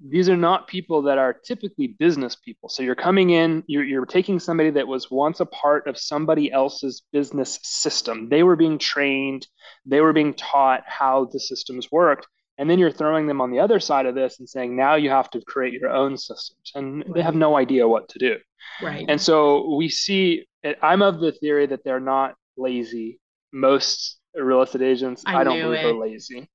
these 0.04 0.28
are 0.28 0.36
not 0.36 0.68
people 0.68 1.02
that 1.02 1.18
are 1.18 1.32
typically 1.32 1.88
business 1.98 2.36
people. 2.36 2.68
So 2.68 2.82
you're 2.82 2.94
coming 2.94 3.30
in, 3.30 3.64
you're, 3.66 3.84
you're 3.84 4.06
taking 4.06 4.38
somebody 4.38 4.70
that 4.70 4.86
was 4.86 5.10
once 5.10 5.40
a 5.40 5.46
part 5.46 5.86
of 5.86 5.98
somebody 5.98 6.52
else's 6.52 7.02
business 7.12 7.58
system. 7.62 8.28
They 8.28 8.42
were 8.42 8.56
being 8.56 8.78
trained, 8.78 9.46
they 9.84 10.00
were 10.00 10.12
being 10.12 10.34
taught 10.34 10.82
how 10.86 11.28
the 11.32 11.40
systems 11.40 11.90
worked. 11.90 12.26
And 12.58 12.70
then 12.70 12.78
you're 12.78 12.90
throwing 12.90 13.26
them 13.26 13.40
on 13.40 13.50
the 13.50 13.58
other 13.58 13.80
side 13.80 14.06
of 14.06 14.14
this 14.14 14.38
and 14.38 14.48
saying, 14.48 14.74
now 14.74 14.94
you 14.94 15.10
have 15.10 15.30
to 15.30 15.42
create 15.42 15.74
your 15.74 15.90
own 15.90 16.16
systems. 16.16 16.72
And 16.74 16.98
right. 16.98 17.14
they 17.14 17.22
have 17.22 17.34
no 17.34 17.56
idea 17.56 17.86
what 17.86 18.08
to 18.10 18.18
do. 18.18 18.36
Right. 18.82 19.04
And 19.08 19.20
so 19.20 19.76
we 19.76 19.88
see, 19.90 20.46
I'm 20.82 21.02
of 21.02 21.20
the 21.20 21.32
theory 21.32 21.66
that 21.66 21.84
they're 21.84 22.00
not 22.00 22.34
lazy. 22.56 23.18
most 23.52 24.18
real 24.34 24.62
estate 24.62 24.82
agents, 24.82 25.22
I 25.26 25.36
I, 25.36 25.44
don't 25.44 25.60
believe 25.60 25.80
it. 25.80 25.86
are 25.86 25.94
lazy 25.94 26.48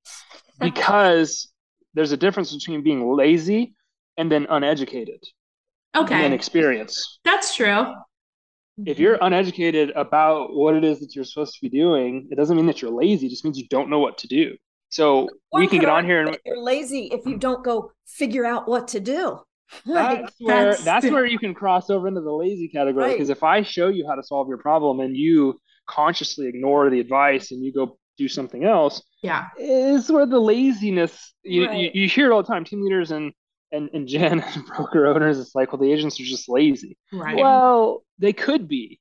because 0.60 1.52
there's 1.94 2.12
a 2.12 2.18
difference 2.18 2.54
between 2.54 2.84
being 2.84 3.16
lazy 3.16 3.76
and 4.18 4.32
then 4.32 4.48
uneducated 4.50 5.24
Okay. 5.96 6.16
and 6.26 6.34
experience. 6.34 7.20
that's 7.24 7.56
true. 7.56 7.94
If 8.86 8.98
you're 8.98 9.18
uneducated 9.22 9.92
about 9.92 10.56
what 10.56 10.76
it 10.76 10.84
is 10.84 11.00
that 11.02 11.16
you're 11.16 11.26
supposed 11.26 11.54
to 11.56 11.62
be 11.62 11.70
doing, 11.70 12.28
it 12.32 12.36
doesn't 12.36 12.56
mean 12.56 12.66
that 12.68 12.82
you're 12.82 12.92
lazy. 12.92 13.28
It 13.28 13.30
just 13.30 13.44
means 13.44 13.58
you 13.58 13.68
don't 13.70 13.90
know 13.90 14.00
what 14.00 14.18
to 14.20 14.28
do. 14.28 14.56
So 14.90 15.30
One 15.50 15.62
we 15.62 15.68
can 15.68 15.80
get 15.80 15.90
on 15.90 16.06
here 16.06 16.26
and 16.26 16.38
you're 16.46 16.58
lazy 16.62 17.10
if 17.12 17.26
you 17.26 17.38
don't 17.38 17.64
go 17.64 17.92
figure 18.08 18.46
out 18.46 18.68
what 18.68 18.88
to 18.90 19.00
do. 19.00 19.40
Like, 19.86 20.22
that's 20.24 20.36
where 20.40 20.66
that's 20.72 20.84
that's, 20.84 21.06
where 21.12 21.26
you 21.26 21.40
can 21.40 21.54
cross 21.54 21.90
over 21.90 22.08
into 22.08 22.20
the 22.22 22.32
lazy 22.32 22.68
category 22.68 23.06
Right. 23.06 23.14
because 23.14 23.30
if 23.30 23.42
I 23.44 23.62
show 23.62 23.88
you 23.88 24.06
how 24.08 24.16
to 24.16 24.24
solve 24.24 24.48
your 24.50 24.58
problem 24.58 25.00
and 25.00 25.16
you 25.16 25.60
consciously 25.88 26.48
ignore 26.48 26.90
the 26.90 27.00
advice 27.00 27.52
and 27.52 27.64
you 27.64 27.72
go 27.72 27.98
do 28.18 28.28
something 28.28 28.66
else, 28.66 29.02
Yeah, 29.22 29.48
is 29.58 30.12
where 30.12 30.26
the 30.26 30.40
laziness 30.40 31.34
you, 31.44 31.68
Right. 31.68 31.78
you, 31.94 32.02
you 32.04 32.08
hear 32.10 32.32
it 32.32 32.34
all 32.34 32.42
the 32.42 32.48
time. 32.48 32.66
Team 32.66 32.82
leaders 32.84 33.12
and 33.12 33.34
and 33.72 33.90
and 33.94 34.08
Jen 34.08 34.40
and 34.56 34.66
broker 34.66 35.06
owners, 35.08 35.40
it's 35.40 35.56
like, 35.56 35.72
well, 35.72 35.80
the 35.82 35.92
agents 35.92 36.20
are 36.20 36.24
just 36.24 36.50
lazy. 36.50 36.98
right. 37.14 37.38
Well, 37.38 38.04
they 38.20 38.34
could 38.34 38.68
be. 38.68 39.00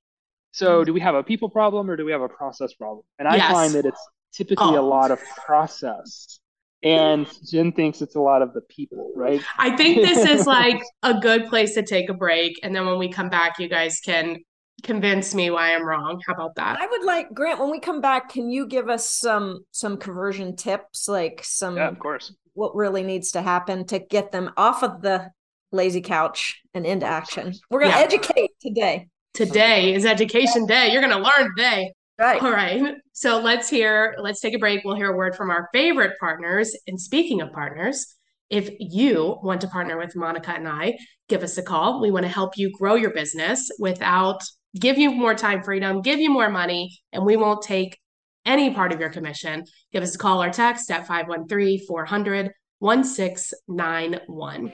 So, 0.53 0.79
mm-hmm. 0.79 0.87
do 0.87 0.93
we 0.93 1.01
have 1.01 1.15
a 1.15 1.23
people 1.23 1.49
problem 1.49 1.91
or 1.91 1.97
do 1.97 2.05
we 2.05 2.13
have 2.13 2.23
a 2.23 2.29
process 2.29 2.75
problem? 2.75 3.05
And 3.19 3.29
I 3.29 3.37
Yes. 3.37 3.51
find 3.53 3.75
that 3.75 3.87
it's 3.87 4.09
typically 4.33 4.75
a 4.75 4.83
Oh. 4.83 4.89
lot 4.89 5.11
of 5.11 5.21
process. 5.47 6.41
And 6.83 7.27
Jen 7.51 7.73
thinks 7.73 8.01
it's 8.01 8.15
a 8.17 8.21
lot 8.21 8.41
of 8.43 8.55
the 8.55 8.63
people, 8.63 9.13
right? 9.15 9.43
I 9.59 9.77
think 9.77 9.99
this 9.99 10.19
is 10.19 10.47
like 10.59 10.83
a 11.03 11.15
good 11.21 11.47
place 11.47 11.75
to 11.75 11.83
take 11.83 12.09
a 12.09 12.15
break. 12.15 12.59
And 12.63 12.75
then 12.75 12.87
when 12.87 12.99
we 12.99 13.09
come 13.11 13.29
back, 13.29 13.59
you 13.59 13.69
guys 13.69 14.01
can 14.01 14.39
convince 14.83 15.35
me 15.35 15.51
why 15.51 15.75
I'm 15.75 15.85
wrong. 15.87 16.21
How 16.27 16.35
about 16.35 16.55
that? 16.57 16.81
I 16.81 16.87
would 16.87 17.05
like 17.05 17.33
Grant 17.35 17.61
when 17.61 17.71
we 17.71 17.81
come 17.81 18.01
back. 18.01 18.29
Can 18.31 18.51
you 18.51 18.67
give 18.67 18.89
us 18.89 19.11
some 19.11 19.61
some 19.71 19.97
conversion 19.97 20.57
tips, 20.57 21.09
like 21.09 21.41
some 21.45 21.77
Yeah, 21.77 21.89
of 21.89 21.99
course. 21.99 22.35
what 22.55 22.75
really 22.75 23.03
needs 23.03 23.33
to 23.33 23.43
happen 23.43 23.87
to 23.87 23.99
get 23.99 24.33
them 24.33 24.51
off 24.57 24.83
of 24.83 25.03
the 25.03 25.31
lazy 25.73 26.01
couch 26.01 26.61
and 26.75 26.85
into 26.87 27.07
action? 27.07 27.55
We're 27.71 27.81
gonna 27.81 27.93
Yeah. 27.97 28.01
educate 28.03 28.51
today, 28.61 29.09
Today 29.35 29.95
is 29.95 30.05
education 30.05 30.67
day. 30.67 30.91
You're 30.93 31.01
going 31.03 31.17
to 31.17 31.23
learn 31.23 31.55
today. 31.57 31.93
right? 32.19 32.43
All 32.43 32.51
right. 32.51 32.97
So 33.13 33.39
let's 33.41 33.71
hear, 33.71 34.17
let's 34.19 34.41
take 34.41 34.55
a 34.55 34.59
break. 34.59 34.85
We'll 34.85 34.97
hear 34.97 35.13
a 35.13 35.17
word 35.17 35.37
from 35.37 35.51
our 35.51 35.69
favorite 35.73 36.19
partners. 36.19 36.77
And 36.89 37.01
speaking 37.01 37.41
of 37.41 37.53
partners, 37.53 38.17
if 38.51 38.71
you 38.81 39.39
want 39.43 39.61
to 39.61 39.69
partner 39.69 39.97
with 39.97 40.17
Monica 40.17 40.51
and 40.51 40.67
I, 40.69 40.99
give 41.29 41.45
us 41.45 41.57
a 41.59 41.63
call. 41.63 42.01
We 42.03 42.11
want 42.11 42.25
to 42.25 42.29
help 42.29 42.59
you 42.59 42.73
grow 42.77 42.95
your 42.97 43.13
business 43.13 43.71
without 43.79 44.43
give 44.79 44.99
you 44.99 45.11
more 45.11 45.35
time 45.35 45.63
freedom, 45.63 46.03
give 46.03 46.21
you 46.21 46.31
more 46.31 46.49
money, 46.49 47.01
and 47.13 47.25
we 47.25 47.37
won't 47.37 47.63
take 47.63 47.99
any 48.47 48.73
part 48.73 48.93
of 48.93 49.01
your 49.01 49.11
commission. 49.11 49.65
Give 49.93 50.03
us 50.03 50.15
a 50.15 50.19
call 50.19 50.43
or 50.43 50.51
text 50.51 50.91
at 50.91 51.07
513 51.07 51.87
400 51.87 52.53
1691. 52.79 54.73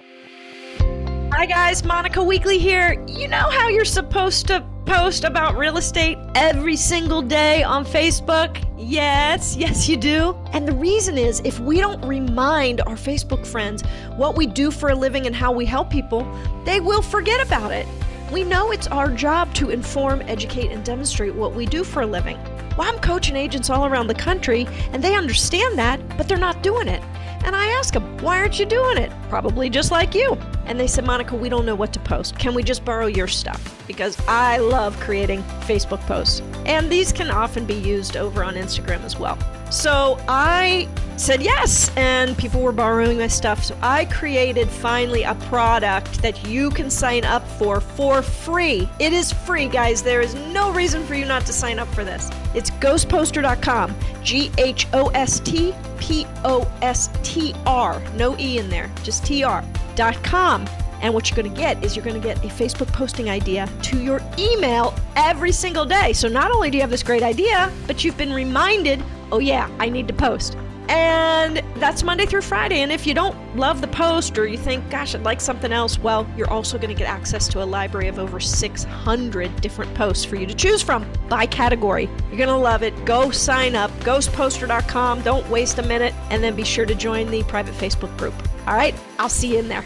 Hi 1.32 1.44
guys, 1.44 1.84
Monica 1.84 2.20
Weakley 2.20 2.58
here. 2.58 3.04
You 3.08 3.28
know 3.28 3.50
how 3.50 3.68
you're 3.68 3.84
supposed 3.84 4.46
to 4.46 4.64
post 4.86 5.24
about 5.24 5.56
real 5.56 5.76
estate 5.76 6.16
every 6.36 6.76
single 6.76 7.20
day 7.20 7.64
on 7.64 7.84
Facebook? 7.84 8.62
Yes, 8.78 9.56
yes, 9.56 9.88
you 9.88 9.96
do. 9.96 10.36
And 10.52 10.68
the 10.68 10.74
reason 10.76 11.18
is 11.18 11.40
if 11.44 11.58
we 11.58 11.80
don't 11.80 12.02
remind 12.06 12.80
our 12.82 12.94
Facebook 12.94 13.44
friends 13.44 13.82
what 14.16 14.36
we 14.36 14.46
do 14.46 14.70
for 14.70 14.90
a 14.90 14.94
living 14.94 15.26
and 15.26 15.34
how 15.34 15.50
we 15.50 15.66
help 15.66 15.90
people, 15.90 16.24
they 16.64 16.78
will 16.78 17.02
forget 17.02 17.44
about 17.44 17.72
it. 17.72 17.86
We 18.32 18.42
know 18.42 18.72
it's 18.72 18.88
our 18.88 19.08
job 19.08 19.54
to 19.54 19.70
inform, 19.70 20.20
educate, 20.22 20.72
and 20.72 20.84
demonstrate 20.84 21.34
what 21.34 21.54
we 21.54 21.64
do 21.64 21.84
for 21.84 22.02
a 22.02 22.06
living. 22.06 22.36
Well, 22.76 22.92
I'm 22.92 22.98
coaching 22.98 23.36
agents 23.36 23.70
all 23.70 23.86
around 23.86 24.08
the 24.08 24.14
country, 24.14 24.66
and 24.92 25.02
they 25.02 25.14
understand 25.14 25.78
that, 25.78 26.00
but 26.18 26.28
they're 26.28 26.36
not 26.36 26.60
doing 26.62 26.88
it. 26.88 27.02
And 27.44 27.54
I 27.54 27.66
ask 27.66 27.94
them, 27.94 28.18
why 28.18 28.40
aren't 28.40 28.58
you 28.58 28.66
doing 28.66 28.98
it? 28.98 29.12
Probably 29.28 29.70
just 29.70 29.92
like 29.92 30.12
you. 30.12 30.32
And 30.64 30.78
they 30.80 30.88
said, 30.88 31.04
Monica, 31.04 31.36
we 31.36 31.48
don't 31.48 31.64
know 31.64 31.76
what 31.76 31.92
to 31.92 32.00
post. 32.00 32.36
Can 32.36 32.52
we 32.52 32.64
just 32.64 32.84
borrow 32.84 33.06
your 33.06 33.28
stuff? 33.28 33.84
Because 33.86 34.18
I 34.26 34.58
love 34.58 34.98
creating 34.98 35.44
Facebook 35.60 36.00
posts. 36.00 36.42
And 36.66 36.90
these 36.90 37.12
can 37.12 37.30
often 37.30 37.64
be 37.64 37.74
used 37.74 38.16
over 38.16 38.42
on 38.42 38.54
Instagram 38.54 39.04
as 39.04 39.16
well. 39.16 39.38
So 39.70 40.18
I 40.28 40.88
said 41.16 41.42
yes, 41.42 41.90
and 41.96 42.36
people 42.36 42.60
were 42.60 42.72
borrowing 42.72 43.18
my 43.18 43.26
stuff. 43.26 43.64
So 43.64 43.76
I 43.82 44.04
created 44.06 44.68
finally 44.68 45.22
a 45.22 45.34
product 45.34 46.20
that 46.22 46.46
you 46.46 46.70
can 46.70 46.90
sign 46.90 47.24
up 47.24 47.46
for 47.58 47.80
for 47.80 48.22
free. 48.22 48.88
It 49.00 49.12
is 49.12 49.32
free, 49.32 49.66
guys. 49.66 50.02
There 50.02 50.20
is 50.20 50.34
no 50.34 50.72
reason 50.72 51.04
for 51.06 51.14
you 51.14 51.24
not 51.24 51.46
to 51.46 51.52
sign 51.52 51.78
up 51.78 51.88
for 51.88 52.04
this. 52.04 52.30
It's 52.54 52.70
ghostpostr.com. 52.70 53.96
G 54.22 54.50
H 54.58 54.86
O 54.92 55.08
S 55.08 55.40
T 55.40 55.74
P 55.98 56.26
O 56.44 56.70
S 56.82 57.10
T 57.22 57.54
R. 57.66 58.02
No 58.16 58.36
E 58.38 58.58
in 58.58 58.68
there, 58.68 58.90
just 59.02 59.24
T 59.24 59.42
R. 59.42 59.64
Dot 59.94 60.22
com. 60.22 60.66
And 61.02 61.12
what 61.12 61.30
you're 61.30 61.36
going 61.36 61.52
to 61.52 61.60
get 61.60 61.82
is 61.84 61.94
you're 61.94 62.04
going 62.04 62.20
to 62.20 62.26
get 62.26 62.38
a 62.38 62.48
Facebook 62.48 62.90
posting 62.92 63.28
idea 63.28 63.68
to 63.82 64.00
your 64.02 64.20
email 64.38 64.94
every 65.14 65.52
single 65.52 65.84
day. 65.84 66.12
So 66.12 66.26
not 66.26 66.50
only 66.50 66.70
do 66.70 66.78
you 66.78 66.82
have 66.82 66.90
this 66.90 67.02
great 67.02 67.22
idea, 67.22 67.70
but 67.86 68.02
you've 68.02 68.16
been 68.16 68.32
reminded, 68.32 69.02
oh, 69.32 69.38
yeah, 69.38 69.70
I 69.78 69.88
need 69.88 70.08
to 70.08 70.14
post. 70.14 70.56
And 70.88 71.62
that's 71.76 72.02
Monday 72.02 72.26
through 72.26 72.42
Friday. 72.42 72.82
And 72.82 72.92
if 72.92 73.06
you 73.06 73.14
don't 73.14 73.36
love 73.56 73.80
the 73.80 73.88
post 73.88 74.38
or 74.38 74.46
you 74.46 74.56
think, 74.56 74.88
gosh, 74.88 75.14
I'd 75.14 75.24
like 75.24 75.40
something 75.40 75.72
else, 75.72 75.98
well, 75.98 76.26
you're 76.36 76.50
also 76.50 76.78
going 76.78 76.90
to 76.90 76.94
get 76.94 77.08
access 77.08 77.48
to 77.48 77.62
a 77.62 77.64
library 77.64 78.08
of 78.08 78.18
over 78.18 78.38
600 78.38 79.60
different 79.60 79.94
posts 79.94 80.24
for 80.24 80.36
you 80.36 80.46
to 80.46 80.54
choose 80.54 80.82
from 80.82 81.04
by 81.28 81.46
category. 81.46 82.08
You're 82.28 82.38
going 82.38 82.48
to 82.48 82.56
love 82.56 82.82
it. 82.82 83.04
Go 83.04 83.30
sign 83.30 83.74
up, 83.74 83.90
ghostpostr.com. 84.00 85.22
Don't 85.22 85.48
waste 85.50 85.78
a 85.78 85.82
minute. 85.82 86.14
And 86.30 86.42
then 86.42 86.54
be 86.54 86.64
sure 86.64 86.86
to 86.86 86.94
join 86.94 87.30
the 87.30 87.42
private 87.44 87.74
Facebook 87.74 88.16
group. 88.16 88.34
All 88.66 88.74
right, 88.74 88.94
I'll 89.18 89.28
see 89.28 89.52
you 89.54 89.58
in 89.58 89.68
there. 89.68 89.84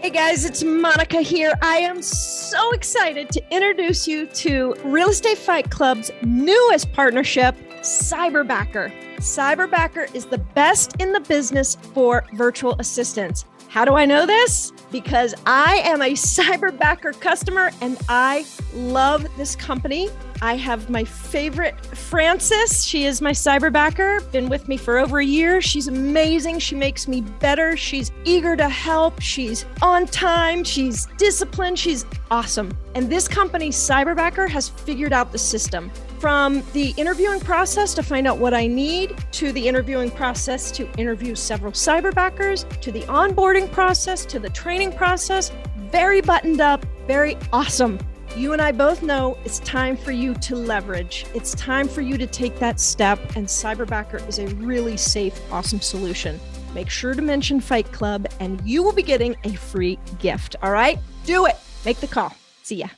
Hey 0.00 0.10
guys, 0.10 0.44
it's 0.44 0.62
Monica 0.62 1.20
here. 1.20 1.54
I 1.62 1.78
am 1.78 2.00
so 2.00 2.70
excited 2.72 3.28
to 3.30 3.42
introduce 3.50 4.06
you 4.06 4.26
to 4.26 4.76
Real 4.84 5.08
Estate 5.08 5.36
Fight 5.36 5.68
Club's 5.70 6.12
newest 6.22 6.92
partnership, 6.92 7.56
Cyberbacker. 7.86 8.92
Cyberbacker 9.18 10.12
is 10.12 10.26
the 10.26 10.38
best 10.38 10.96
in 11.00 11.12
the 11.12 11.20
business 11.20 11.76
for 11.94 12.24
virtual 12.34 12.74
assistants. 12.80 13.44
How 13.68 13.84
do 13.84 13.94
I 13.94 14.04
know 14.06 14.26
this? 14.26 14.72
Because 14.90 15.34
I 15.46 15.76
am 15.84 16.02
a 16.02 16.12
Cyberbacker 16.14 17.20
customer 17.20 17.70
and 17.80 17.96
I 18.08 18.44
love 18.74 19.26
this 19.36 19.54
company. 19.54 20.08
I 20.42 20.56
have 20.56 20.90
my 20.90 21.04
favorite 21.04 21.78
Frances. 21.96 22.84
She 22.84 23.04
is 23.04 23.22
my 23.22 23.30
cyberbacker, 23.30 24.30
been 24.32 24.48
with 24.48 24.68
me 24.68 24.76
for 24.76 24.98
over 24.98 25.18
a 25.20 25.24
year. 25.24 25.60
She's 25.60 25.88
amazing. 25.88 26.58
She 26.58 26.74
makes 26.74 27.06
me 27.06 27.20
better. 27.20 27.76
She's 27.76 28.10
eager 28.24 28.56
to 28.56 28.68
help. 28.68 29.20
She's 29.20 29.64
on 29.80 30.06
time. 30.06 30.64
She's 30.64 31.06
disciplined. 31.18 31.78
She's 31.78 32.04
awesome. 32.30 32.76
And 32.94 33.08
this 33.10 33.28
company, 33.28 33.70
Cyberbacker, 33.70 34.48
has 34.48 34.68
figured 34.68 35.12
out 35.12 35.32
the 35.32 35.38
system 35.38 35.90
from 36.18 36.62
the 36.72 36.90
interviewing 36.96 37.40
process 37.40 37.94
to 37.94 38.02
find 38.02 38.26
out 38.26 38.38
what 38.38 38.54
I 38.54 38.66
need, 38.66 39.14
to 39.32 39.52
the 39.52 39.68
interviewing 39.68 40.10
process 40.10 40.70
to 40.72 40.90
interview 40.98 41.34
several 41.34 41.72
cyberbackers, 41.72 42.68
to 42.80 42.92
the 42.92 43.02
onboarding 43.02 43.70
process, 43.70 44.24
to 44.26 44.38
the 44.38 44.50
training 44.50 44.92
process. 44.92 45.52
Very 45.90 46.20
buttoned 46.20 46.60
up, 46.60 46.84
very 47.06 47.36
awesome. 47.52 47.98
You 48.36 48.52
and 48.52 48.60
I 48.60 48.72
both 48.72 49.02
know 49.02 49.38
it's 49.44 49.60
time 49.60 49.96
for 49.96 50.12
you 50.12 50.34
to 50.34 50.56
leverage. 50.56 51.24
It's 51.34 51.54
time 51.54 51.88
for 51.88 52.02
you 52.02 52.18
to 52.18 52.26
take 52.26 52.58
that 52.58 52.80
step, 52.80 53.18
and 53.34 53.46
Cyberbacker 53.46 54.26
is 54.28 54.38
a 54.38 54.46
really 54.56 54.96
safe, 54.96 55.40
awesome 55.50 55.80
solution. 55.80 56.38
Make 56.74 56.90
sure 56.90 57.14
to 57.14 57.22
mention 57.22 57.60
Fight 57.60 57.90
Club, 57.92 58.26
and 58.40 58.60
you 58.68 58.82
will 58.82 58.92
be 58.92 59.02
getting 59.02 59.36
a 59.44 59.54
free 59.54 59.98
gift. 60.18 60.56
All 60.62 60.72
right? 60.72 60.98
Do 61.24 61.46
it. 61.46 61.56
Make 61.86 61.98
the 62.00 62.06
call. 62.06 62.34
See 62.62 62.76
ya. 62.76 62.88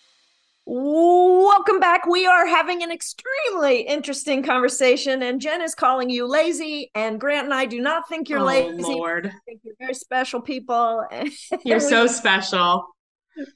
Welcome 0.70 1.80
back. 1.80 2.04
We 2.04 2.26
are 2.26 2.46
having 2.46 2.82
an 2.82 2.90
extremely 2.90 3.80
interesting 3.80 4.42
conversation, 4.42 5.22
and 5.22 5.40
Jen 5.40 5.62
is 5.62 5.75
calling 5.75 6.10
you 6.10 6.26
lazy, 6.26 6.90
and 6.94 7.18
Grant 7.18 7.46
and 7.46 7.54
I 7.54 7.64
do 7.64 7.80
not 7.80 8.06
think 8.06 8.28
you're 8.28 8.40
oh, 8.40 8.44
lazy. 8.44 8.82
Lord. 8.82 9.28
I 9.28 9.38
think 9.46 9.62
you're 9.64 9.76
very 9.78 9.94
special 9.94 10.42
people. 10.42 11.06
You're 11.64 11.80
so 11.80 12.06
special. 12.06 12.87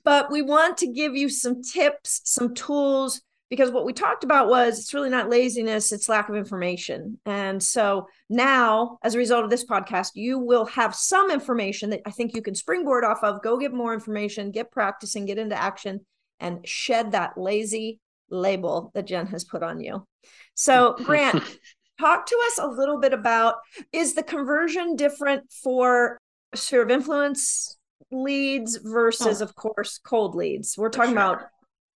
but 0.04 0.31
we 0.31 0.40
want 0.40 0.78
to 0.78 0.87
give 0.87 1.14
you 1.14 1.28
some 1.28 1.61
tips, 1.61 2.23
some 2.25 2.54
tools, 2.54 3.21
because 3.50 3.71
what 3.71 3.85
we 3.85 3.92
talked 3.92 4.25
about 4.25 4.49
was 4.49 4.78
it's 4.78 4.95
really 4.95 5.11
not 5.11 5.28
laziness, 5.28 5.92
it's 5.92 6.09
lack 6.09 6.31
of 6.31 6.35
information. 6.35 7.21
And 7.26 7.62
so 7.62 8.07
now, 8.31 8.97
as 9.02 9.14
a 9.14 9.19
result 9.19 9.45
of 9.45 9.50
this 9.50 9.66
podcast, 9.66 10.12
you 10.14 10.38
will 10.38 10.64
have 10.64 10.95
some 10.95 11.31
information 11.31 11.90
that 11.90 12.00
I 12.07 12.11
think 12.11 12.35
you 12.35 12.40
can 12.40 12.54
springboard 12.54 13.04
off 13.04 13.23
of. 13.23 13.42
Go 13.42 13.59
get 13.59 13.75
more 13.75 13.92
information, 13.92 14.50
get 14.50 14.73
practicing, 14.73 15.26
get 15.26 15.37
into 15.37 15.61
action, 15.61 16.07
and 16.41 16.67
shed 16.67 17.12
that 17.12 17.37
lazy 17.39 18.01
label 18.31 18.91
that 18.95 19.07
Jen 19.07 19.27
has 19.29 19.45
put 19.45 19.62
on 19.62 19.81
you. 19.81 20.07
So, 20.55 20.97
Grant, 21.05 21.43
talk 22.01 22.27
to 22.27 22.39
us 22.47 22.59
a 22.59 22.67
little 22.67 22.99
bit 22.99 23.12
about 23.12 23.57
is 23.93 24.15
the 24.15 24.23
conversion 24.23 24.97
different 24.97 25.51
for 25.53 26.19
sphere 26.55 26.83
of 26.83 26.91
influence 26.91 27.77
leads 28.11 28.77
versus, 28.77 29.41
Oh. 29.41 29.45
of 29.45 29.55
course, 29.55 29.99
cold 30.05 30.35
leads? 30.35 30.77
We're 30.77 30.91
talking 30.91 31.11
sure. 31.12 31.19
about 31.19 31.43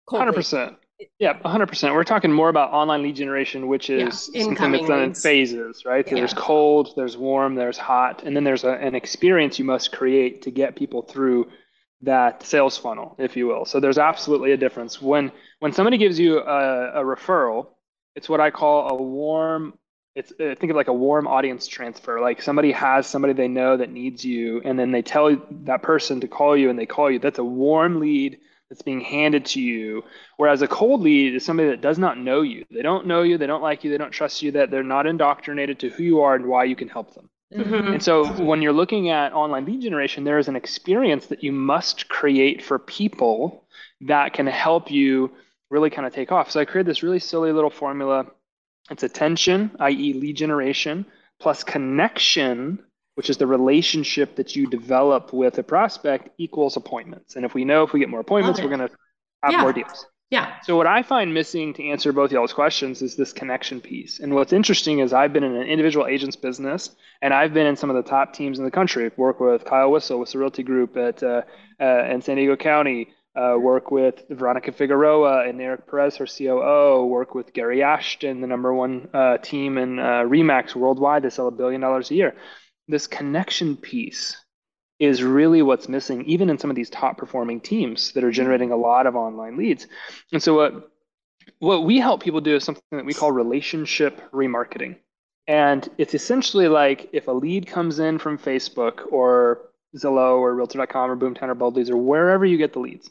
cold 0.07 0.19
Hundred 0.21 0.31
leads. 0.35 0.49
percent. 0.49 0.77
Yeah, 1.19 1.37
100%. 1.41 1.93
We're 1.93 2.03
talking 2.03 2.31
more 2.31 2.49
about 2.49 2.71
online 2.71 3.03
lead 3.03 3.15
generation, 3.15 3.67
which 3.67 3.91
is 3.91 4.31
Yeah, 4.33 4.45
something 4.45 4.71
that's 4.71 4.87
done 4.87 5.03
in 5.03 5.13
phases, 5.13 5.83
right? 5.85 6.03
So 6.09 6.15
Yeah. 6.15 6.21
there's 6.21 6.33
cold, 6.33 6.93
there's 6.95 7.15
warm, 7.15 7.53
there's 7.53 7.77
hot, 7.77 8.23
and 8.23 8.35
then 8.35 8.43
there's 8.43 8.63
a, 8.63 8.71
an 8.71 8.95
experience 8.95 9.59
you 9.59 9.65
must 9.65 9.91
create 9.91 10.41
to 10.43 10.51
get 10.51 10.75
people 10.75 11.03
through 11.03 11.51
that 12.01 12.43
sales 12.43 12.77
funnel, 12.77 13.15
if 13.17 13.35
you 13.35 13.47
will. 13.47 13.65
So 13.65 13.79
there's 13.79 13.97
absolutely 13.97 14.51
a 14.51 14.57
difference. 14.57 15.01
When 15.01 15.31
when 15.59 15.73
somebody 15.73 15.97
gives 15.97 16.19
you 16.19 16.39
a, 16.39 17.01
a 17.01 17.03
referral, 17.03 17.67
it's 18.15 18.29
what 18.29 18.39
I 18.39 18.51
call 18.51 18.89
a 18.89 19.01
warm. 19.01 19.77
It's 20.15 20.31
uh, 20.31 20.55
think 20.59 20.69
of 20.71 20.75
like 20.75 20.87
a 20.87 20.93
warm 20.93 21.27
audience 21.27 21.67
transfer. 21.67 22.19
Like 22.19 22.41
somebody 22.41 22.71
has 22.71 23.07
somebody 23.07 23.33
they 23.33 23.47
know 23.47 23.77
that 23.77 23.91
needs 23.91 24.23
you, 24.23 24.61
and 24.63 24.77
then 24.77 24.91
they 24.91 25.01
tell 25.01 25.35
that 25.65 25.81
person 25.81 26.21
to 26.21 26.27
call 26.27 26.55
you, 26.55 26.69
and 26.69 26.77
they 26.77 26.85
call 26.85 27.09
you. 27.11 27.19
That's 27.19 27.39
a 27.39 27.43
warm 27.43 27.99
lead 27.99 28.39
that's 28.69 28.81
being 28.81 29.01
handed 29.01 29.45
to 29.45 29.61
you. 29.61 30.03
Whereas 30.37 30.61
a 30.61 30.67
cold 30.67 31.01
lead 31.01 31.35
is 31.35 31.45
somebody 31.45 31.69
that 31.69 31.81
does 31.81 31.97
not 31.97 32.17
know 32.17 32.41
you. 32.41 32.65
They 32.69 32.81
don't 32.81 33.07
know 33.07 33.23
you. 33.23 33.37
They 33.37 33.47
don't 33.47 33.63
like 33.63 33.83
you. 33.83 33.91
They 33.91 33.97
don't 33.97 34.11
trust 34.11 34.41
you. 34.41 34.51
That 34.51 34.71
they're 34.71 34.83
not 34.83 35.07
indoctrinated 35.07 35.79
to 35.79 35.89
who 35.89 36.03
you 36.03 36.21
are 36.21 36.35
and 36.35 36.45
why 36.45 36.65
you 36.65 36.75
can 36.75 36.89
help 36.89 37.13
them. 37.13 37.29
Mhm. 37.53 37.93
And 37.93 38.03
so 38.03 38.25
when 38.43 38.61
you're 38.61 38.73
looking 38.73 39.09
at 39.09 39.33
online 39.33 39.65
lead 39.65 39.81
generation, 39.81 40.23
there 40.23 40.37
is 40.37 40.47
an 40.47 40.55
experience 40.55 41.27
that 41.27 41.43
you 41.43 41.51
must 41.51 42.09
create 42.09 42.61
for 42.63 42.77
people 42.77 43.63
that 44.01 44.33
can 44.33 44.47
help 44.47 44.91
you 44.91 45.31
really 45.69 45.89
kind 45.89 46.05
of 46.05 46.13
take 46.13 46.31
off. 46.31 46.51
So 46.51 46.59
I 46.59 46.65
created 46.65 46.89
this 46.89 47.03
really 47.03 47.19
silly 47.19 47.51
little 47.51 47.69
formula. 47.69 48.25
It's 48.89 49.03
attention, 49.03 49.71
i.e., 49.79 50.13
lead 50.13 50.35
generation, 50.35 51.05
plus 51.39 51.63
connection, 51.63 52.79
which 53.15 53.29
is 53.29 53.37
the 53.37 53.47
relationship 53.47 54.35
that 54.35 54.55
you 54.55 54.67
develop 54.67 55.33
with 55.33 55.57
a 55.57 55.63
prospect, 55.63 56.29
equals 56.37 56.77
appointments. 56.77 57.35
And 57.35 57.45
if 57.45 57.53
we 57.53 57.65
know 57.65 57.83
if 57.83 57.93
we 57.93 57.99
get 57.99 58.09
more 58.09 58.19
appointments, 58.21 58.61
we're 58.61 58.67
going 58.69 58.87
to 58.87 58.91
have 59.43 59.51
Yeah. 59.53 59.61
more 59.61 59.73
deals. 59.73 60.05
Yeah. 60.29 60.59
So 60.63 60.75
what 60.75 60.87
I 60.87 61.03
find 61.03 61.33
missing 61.33 61.73
to 61.75 61.87
answer 61.87 62.11
both 62.11 62.33
y'all's 62.33 62.51
questions 62.51 63.01
is 63.01 63.15
this 63.15 63.31
connection 63.31 63.79
piece. 63.79 64.19
And 64.19 64.33
what's 64.33 64.51
interesting 64.51 64.99
is 64.99 65.13
I've 65.13 65.31
been 65.31 65.43
in 65.45 65.55
an 65.55 65.67
individual 65.67 66.05
agent's 66.05 66.35
business, 66.35 66.89
and 67.21 67.33
I've 67.33 67.53
been 67.53 67.65
in 67.65 67.77
some 67.77 67.89
of 67.89 67.95
the 67.95 68.09
top 68.09 68.33
teams 68.33 68.59
in 68.59 68.65
the 68.65 68.71
country. 68.71 69.05
I've 69.05 69.17
worked 69.17 69.39
with 69.39 69.63
Kyle 69.63 69.89
Whissel 69.89 70.19
with 70.19 70.31
the 70.31 70.39
Realty 70.39 70.63
Group 70.63 70.97
at 70.97 71.23
uh, 71.23 71.43
uh, 71.79 72.03
in 72.09 72.21
San 72.21 72.35
Diego 72.35 72.57
County. 72.57 73.09
Uh, 73.37 73.55
work 73.57 73.91
with 73.91 74.23
Veronica 74.31 74.71
Figueroa 74.71 75.47
and 75.47 75.61
Eric 75.61 75.87
Perez, 75.87 76.17
her 76.17 76.25
COO. 76.25 77.05
Work 77.05 77.35
with 77.35 77.53
Gary 77.53 77.83
Ashton, 77.83 78.41
the 78.41 78.47
number 78.47 78.73
one 78.73 79.07
uh, 79.13 79.37
team 79.37 79.77
in 79.77 79.99
uh, 79.99 80.23
Remax 80.23 80.75
worldwide. 80.75 81.21
They 81.23 81.29
sell 81.29 81.47
a 81.47 81.51
billion 81.51 81.79
dollars 81.79 82.11
a 82.11 82.15
year. 82.15 82.35
This 82.87 83.07
connection 83.07 83.77
piece 83.77 84.35
is 84.99 85.23
really 85.23 85.61
what's 85.61 85.87
missing, 85.87 86.25
even 86.25 86.49
in 86.49 86.57
some 86.57 86.69
of 86.69 86.75
these 86.75 86.89
top 86.89 87.17
performing 87.17 87.61
teams 87.61 88.11
that 88.13 88.23
are 88.23 88.31
generating 88.31 88.71
a 88.71 88.75
lot 88.75 89.05
of 89.05 89.15
online 89.15 89.57
leads. 89.57 89.87
And 90.31 90.41
so 90.41 90.55
what 90.55 90.91
what 91.59 91.85
we 91.85 91.99
help 91.99 92.21
people 92.21 92.41
do 92.41 92.55
is 92.55 92.63
something 92.63 92.83
that 92.91 93.05
we 93.05 93.13
call 93.13 93.31
relationship 93.31 94.21
remarketing. 94.31 94.97
And 95.47 95.87
it's 95.97 96.13
essentially 96.13 96.67
like 96.67 97.09
if 97.13 97.27
a 97.27 97.31
lead 97.31 97.67
comes 97.67 97.99
in 97.99 98.19
from 98.19 98.37
Facebook 98.37 99.11
or 99.11 99.61
Zillow 99.95 100.39
or 100.39 100.53
Realtor.com 100.53 101.09
or 101.09 101.15
Boomtown 101.15 101.47
or 101.47 101.55
Boldleads 101.55 101.89
or 101.89 101.95
wherever 101.95 102.45
you 102.45 102.57
get 102.57 102.73
the 102.73 102.79
leads, 102.79 103.09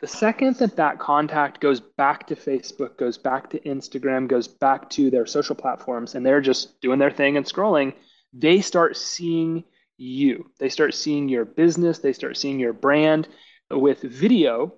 the 0.00 0.06
second 0.06 0.56
that 0.56 0.76
that 0.76 0.98
contact 0.98 1.60
goes 1.60 1.80
back 1.80 2.26
to 2.26 2.36
Facebook, 2.36 2.98
goes 2.98 3.16
back 3.16 3.48
to 3.50 3.60
Instagram, 3.60 4.28
goes 4.28 4.46
back 4.46 4.90
to 4.90 5.10
their 5.10 5.24
social 5.24 5.54
platforms, 5.54 6.14
and 6.14 6.26
they're 6.26 6.42
just 6.42 6.78
doing 6.82 6.98
their 6.98 7.10
thing 7.10 7.38
and 7.38 7.46
scrolling, 7.46 7.94
they 8.34 8.60
start 8.60 8.98
seeing 8.98 9.64
you. 9.96 10.50
They 10.58 10.68
start 10.68 10.94
seeing 10.94 11.28
your 11.28 11.44
business, 11.44 11.98
they 11.98 12.12
start 12.12 12.36
seeing 12.36 12.58
your 12.60 12.72
brand 12.72 13.28
with 13.70 14.02
video 14.02 14.74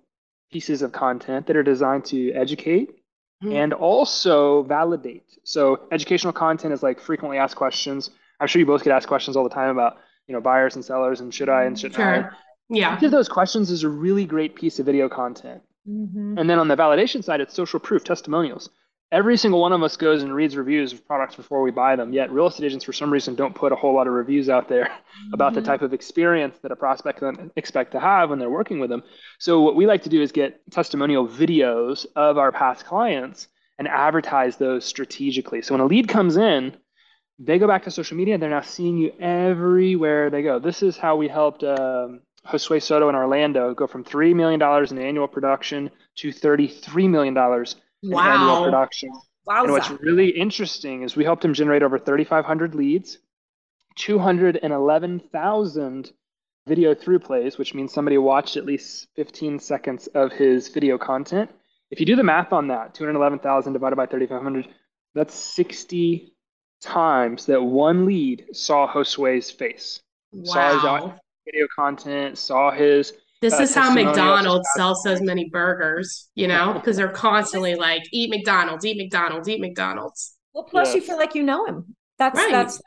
pieces 0.53 0.83
of 0.83 0.93
content 0.93 1.47
that 1.47 1.57
are 1.57 1.63
designed 1.63 2.05
to 2.07 2.33
educate 2.33 2.91
Mhm. 3.43 3.53
and 3.53 3.73
also 3.73 4.63
validate. 4.63 5.27
So 5.45 5.87
educational 5.93 6.33
content 6.33 6.73
is 6.73 6.83
like 6.83 7.01
frequently 7.01 7.39
asked 7.39 7.57
questions. 7.57 8.11
I'm 8.41 8.47
sure 8.49 8.61
you 8.61 8.67
both 8.67 8.83
get 8.83 8.93
asked 8.93 9.07
questions 9.09 9.37
all 9.37 9.45
the 9.45 9.51
time 9.55 9.71
about, 9.71 9.99
you 10.27 10.35
know, 10.35 10.41
buyers 10.41 10.75
and 10.75 10.85
sellers 10.85 11.21
and 11.21 11.33
should 11.33 11.49
I 11.49 11.65
and 11.65 11.79
shouldn't 11.79 12.01
I. 12.01 12.31
Yeah. 12.71 12.97
Each 12.97 13.03
of 13.05 13.11
those 13.11 13.29
questions 13.29 13.71
is 13.71 13.85
a 13.85 13.89
really 13.89 14.25
great 14.25 14.55
piece 14.55 14.79
of 14.79 14.87
video 14.87 15.09
content. 15.09 15.63
Mhm. 15.89 16.39
And 16.39 16.51
then 16.51 16.59
on 16.59 16.69
the 16.69 16.77
validation 16.77 17.23
side, 17.25 17.41
it's 17.41 17.55
social 17.55 17.81
proof, 17.81 18.05
testimonials. 18.05 18.71
Every 19.11 19.39
single 19.39 19.61
one 19.61 19.73
of 19.73 19.83
us 19.83 19.97
goes 19.97 20.23
and 20.23 20.35
reads 20.35 20.55
reviews 20.55 20.93
of 20.93 21.07
products 21.07 21.35
before 21.35 21.63
we 21.63 21.71
buy 21.71 21.97
them. 21.97 22.13
Yet 22.13 22.31
real 22.31 22.47
estate 22.47 22.67
agents, 22.67 22.85
for 22.85 22.93
some 22.93 23.11
reason, 23.11 23.35
don't 23.35 23.55
put 23.55 23.73
a 23.73 23.75
whole 23.77 23.95
lot 23.95 24.07
of 24.07 24.13
reviews 24.13 24.51
out 24.51 24.69
there 24.69 24.91
about 25.33 25.55
the 25.55 25.63
Mhm. 25.63 25.65
type 25.65 25.81
of 25.83 25.95
experience 25.95 26.59
that 26.59 26.73
a 26.73 26.77
prospect 26.77 27.21
can 27.21 27.51
expect 27.57 27.93
to 27.93 28.01
have 28.01 28.29
when 28.29 28.39
they're 28.39 28.51
working 28.51 28.81
with 28.81 28.91
them. 28.91 29.03
So 29.39 29.63
what 29.63 29.77
we 29.77 29.87
like 29.87 30.03
to 30.03 30.11
do 30.11 30.21
is 30.21 30.31
get 30.31 30.61
testimonial 30.71 31.27
videos 31.27 32.05
of 32.17 32.37
our 32.37 32.53
past 32.53 32.85
clients 32.85 33.49
and 33.79 33.89
advertise 33.89 34.57
those 34.59 34.85
strategically. 34.85 35.63
So 35.63 35.73
when 35.73 35.81
a 35.81 35.87
lead 35.87 36.07
comes 36.09 36.37
in, 36.37 36.77
they 37.39 37.59
go 37.59 37.67
back 37.67 37.85
to 37.85 37.91
social 37.91 38.17
media. 38.17 38.35
And 38.35 38.43
they're 38.43 38.51
now 38.51 38.61
seeing 38.61 38.99
you 38.99 39.13
everywhere 39.21 40.29
they 40.29 40.43
go. 40.43 40.59
This 40.59 40.83
is 40.83 40.99
how 40.99 41.17
we 41.17 41.29
helped 41.29 41.65
um, 41.65 42.21
Josue 42.47 42.83
Soto 42.83 43.09
in 43.09 43.15
Orlando 43.15 43.73
go 43.75 43.87
from 43.87 44.05
$3 44.05 44.35
million 44.35 44.61
in 44.91 44.99
annual 44.99 45.29
production 45.29 45.91
to 46.17 46.29
$33 46.29 47.09
million 47.09 47.35
in 48.03 48.15
annual 48.15 48.57
Wow. 48.57 48.65
production. 48.65 49.11
And 49.47 49.73
what's 49.73 49.91
really 49.91 50.29
interesting 50.29 51.03
is 51.03 51.17
we 51.17 51.25
helped 51.25 51.45
him 51.45 51.55
generate 51.55 51.83
over 51.83 51.99
3,500 51.99 52.75
leads, 52.75 53.19
211,000 53.97 56.13
video 56.67 56.95
through 56.95 57.21
plays, 57.21 57.57
which 57.57 57.75
means 57.75 57.93
somebody 57.93 58.19
watched 58.19 58.57
at 58.57 58.67
least 58.67 59.09
15 59.17 59.59
seconds 59.59 60.07
of 60.09 60.33
his 60.33 60.69
video 60.69 60.99
content. 60.99 61.51
If 61.91 61.99
you 61.99 62.07
do 62.07 62.17
the 62.17 62.23
math 62.23 62.53
on 62.53 62.69
that, 62.69 62.95
211,000 62.95 63.73
divided 63.73 63.97
by 63.97 64.07
3,500, 64.07 64.69
that's 65.15 65.35
60 65.35 66.35
times 66.83 67.47
that 67.47 67.63
one 67.63 68.05
lead 68.05 68.49
saw 68.53 68.87
Josue's 68.93 69.51
face, 69.51 70.01
wow. 70.33 70.79
saw 70.79 71.09
his 71.09 71.19
video 71.47 71.67
content, 71.75 72.37
saw 72.37 72.71
his 72.71 73.15
This 73.41 73.55
uh, 73.55 73.63
is 73.63 73.75
how 73.75 73.93
McDonald's 73.93 74.69
sells 74.75 75.03
so 75.05 75.17
many 75.21 75.49
burgers, 75.49 76.29
you 76.35 76.49
know, 76.49 76.73
because 76.73 76.97
they're 76.97 77.09
constantly 77.09 77.75
like, 77.77 78.03
eat 78.13 78.31
McDonald's, 78.31 78.85
eat 78.85 78.97
McDonald's, 78.97 79.49
eat 79.49 79.61
McDonald's. 79.61 80.35
Well, 80.53 80.65
plus 80.65 80.95
you 80.95 81.01
feel 81.01 81.17
like 81.19 81.35
you 81.35 81.43
know 81.45 81.65
him. 81.67 81.95
That's 82.19 82.37
Right. 82.37 82.51
that's. 82.51 82.81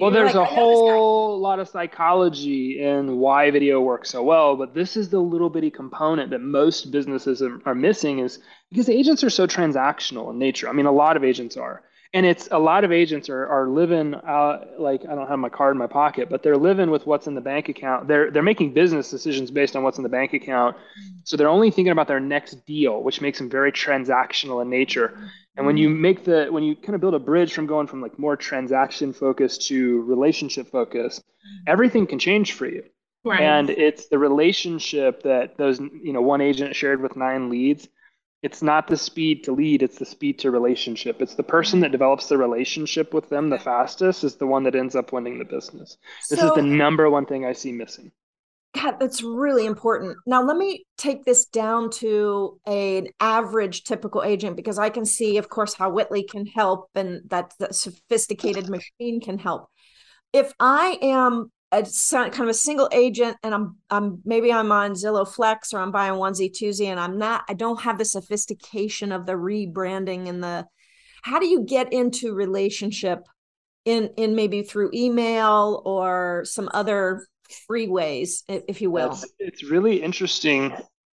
Well, 0.00 0.10
there's 0.10 0.34
like, 0.34 0.48
a 0.48 0.52
"I 0.52 0.56
know 0.56 0.70
this 0.70 0.82
guy." 0.82 1.02
whole 1.02 1.40
lot 1.40 1.58
of 1.58 1.68
psychology 1.68 2.80
in 2.80 3.18
why 3.18 3.50
video 3.50 3.80
works 3.80 4.10
so 4.10 4.22
well, 4.22 4.56
but 4.56 4.72
this 4.72 4.96
is 4.96 5.10
the 5.10 5.18
little 5.20 5.50
bitty 5.50 5.70
component 5.70 6.30
that 6.30 6.40
most 6.40 6.90
businesses 6.92 7.42
are, 7.42 7.60
are 7.66 7.74
missing 7.74 8.20
is 8.20 8.38
because 8.70 8.88
agents 8.88 9.24
are 9.24 9.30
so 9.30 9.46
transactional 9.46 10.30
in 10.30 10.38
nature. 10.38 10.68
I 10.68 10.72
mean, 10.72 10.86
a 10.86 10.92
lot 10.92 11.16
of 11.16 11.24
agents 11.24 11.56
are. 11.56 11.82
And 12.12 12.26
it's 12.26 12.48
a 12.50 12.58
lot 12.58 12.82
of 12.82 12.90
agents 12.90 13.28
are, 13.28 13.46
are 13.46 13.68
living 13.68 14.14
uh, 14.14 14.64
like 14.78 15.02
I 15.08 15.14
don't 15.14 15.28
have 15.28 15.38
my 15.38 15.48
card 15.48 15.74
in 15.74 15.78
my 15.78 15.86
pocket, 15.86 16.28
but 16.28 16.42
they're 16.42 16.56
living 16.56 16.90
with 16.90 17.06
what's 17.06 17.28
in 17.28 17.36
the 17.36 17.40
bank 17.40 17.68
account. 17.68 18.08
They're 18.08 18.32
they're 18.32 18.42
making 18.42 18.74
business 18.74 19.10
decisions 19.10 19.52
based 19.52 19.76
on 19.76 19.84
what's 19.84 19.96
in 19.96 20.02
the 20.02 20.08
bank 20.08 20.32
account. 20.32 20.76
So 21.22 21.36
they're 21.36 21.48
only 21.48 21.70
thinking 21.70 21.92
about 21.92 22.08
their 22.08 22.18
next 22.18 22.66
deal, 22.66 23.00
which 23.00 23.20
makes 23.20 23.38
them 23.38 23.48
very 23.48 23.70
transactional 23.70 24.60
in 24.60 24.68
nature. 24.68 25.16
And 25.56 25.66
when 25.66 25.76
you 25.76 25.88
make 25.88 26.24
the 26.24 26.48
when 26.50 26.64
you 26.64 26.74
kind 26.74 26.96
of 26.96 27.00
build 27.00 27.14
a 27.14 27.20
bridge 27.20 27.52
from 27.52 27.66
going 27.66 27.86
from 27.86 28.00
like 28.00 28.18
more 28.18 28.36
transaction 28.36 29.12
focused 29.12 29.68
to 29.68 30.02
relationship 30.02 30.68
focused, 30.68 31.22
everything 31.66 32.08
can 32.08 32.18
change 32.18 32.54
for 32.54 32.66
you. 32.66 32.82
Right. 33.24 33.40
And 33.40 33.68
it's 33.70 34.08
the 34.08 34.18
relationship 34.18 35.22
that 35.24 35.58
those 35.58 35.78
you 35.78 36.12
know 36.12 36.22
one 36.22 36.40
agent 36.40 36.74
shared 36.74 37.02
with 37.02 37.16
nine 37.16 37.50
leads. 37.50 37.88
It's 38.42 38.62
not 38.62 38.88
the 38.88 38.96
speed 38.96 39.44
to 39.44 39.52
lead, 39.52 39.82
it's 39.82 39.98
the 39.98 40.06
speed 40.06 40.38
to 40.40 40.50
relationship. 40.50 41.20
It's 41.20 41.34
the 41.34 41.42
person 41.42 41.80
that 41.80 41.92
develops 41.92 42.28
the 42.28 42.38
relationship 42.38 43.12
with 43.12 43.28
them 43.28 43.50
the 43.50 43.58
fastest 43.58 44.24
is 44.24 44.36
the 44.36 44.46
one 44.46 44.64
that 44.64 44.74
ends 44.74 44.96
up 44.96 45.12
winning 45.12 45.38
the 45.38 45.44
business. 45.44 45.98
This 46.30 46.42
is 46.42 46.52
the 46.54 46.62
number 46.62 47.10
one 47.10 47.26
thing 47.26 47.44
I 47.44 47.52
see 47.52 47.72
missing. 47.72 48.12
God, 48.74 48.96
that's 49.00 49.22
really 49.22 49.66
important. 49.66 50.16
Now, 50.26 50.42
let 50.42 50.56
me 50.56 50.84
take 50.96 51.24
this 51.24 51.44
down 51.44 51.90
to 51.90 52.58
an 52.66 53.08
average 53.18 53.82
typical 53.82 54.22
agent 54.22 54.56
because 54.56 54.78
I 54.78 54.90
can 54.90 55.04
see, 55.04 55.38
of 55.38 55.48
course, 55.48 55.74
how 55.74 55.90
Witly 55.90 56.28
can 56.28 56.46
help 56.46 56.88
and 56.94 57.22
that 57.30 57.52
the 57.58 57.74
sophisticated 57.74 58.68
machine 58.68 59.20
can 59.20 59.38
help. 59.38 59.68
If 60.32 60.52
I 60.60 60.98
am 61.02 61.50
a 61.72 61.82
kind 62.10 62.40
of 62.40 62.48
a 62.48 62.54
single 62.54 62.88
agent 62.92 63.36
and 63.42 63.54
I'm 63.54 63.76
I'm 63.90 64.20
maybe 64.24 64.52
I'm 64.52 64.72
on 64.72 64.92
Zillow 64.92 65.26
Flex 65.26 65.72
or 65.72 65.78
I'm 65.78 65.92
buying 65.92 66.14
onesie 66.14 66.50
twosie 66.50 66.86
and 66.86 66.98
I'm 66.98 67.18
not 67.18 67.44
I 67.48 67.54
don't 67.54 67.80
have 67.80 67.98
the 67.98 68.04
sophistication 68.04 69.12
of 69.12 69.26
the 69.26 69.34
rebranding 69.34 70.28
and 70.28 70.42
the 70.42 70.66
how 71.22 71.38
do 71.38 71.46
you 71.46 71.64
get 71.64 71.92
into 71.92 72.34
relationship 72.34 73.20
in 73.84 74.10
in 74.16 74.34
maybe 74.34 74.62
through 74.62 74.90
email 74.92 75.82
or 75.84 76.42
some 76.44 76.68
other 76.74 77.24
free 77.66 77.88
ways, 77.88 78.44
if 78.48 78.80
you 78.80 78.90
will. 78.90 79.10
That's, 79.10 79.26
it's 79.38 79.64
really 79.64 80.02
interesting. 80.02 80.72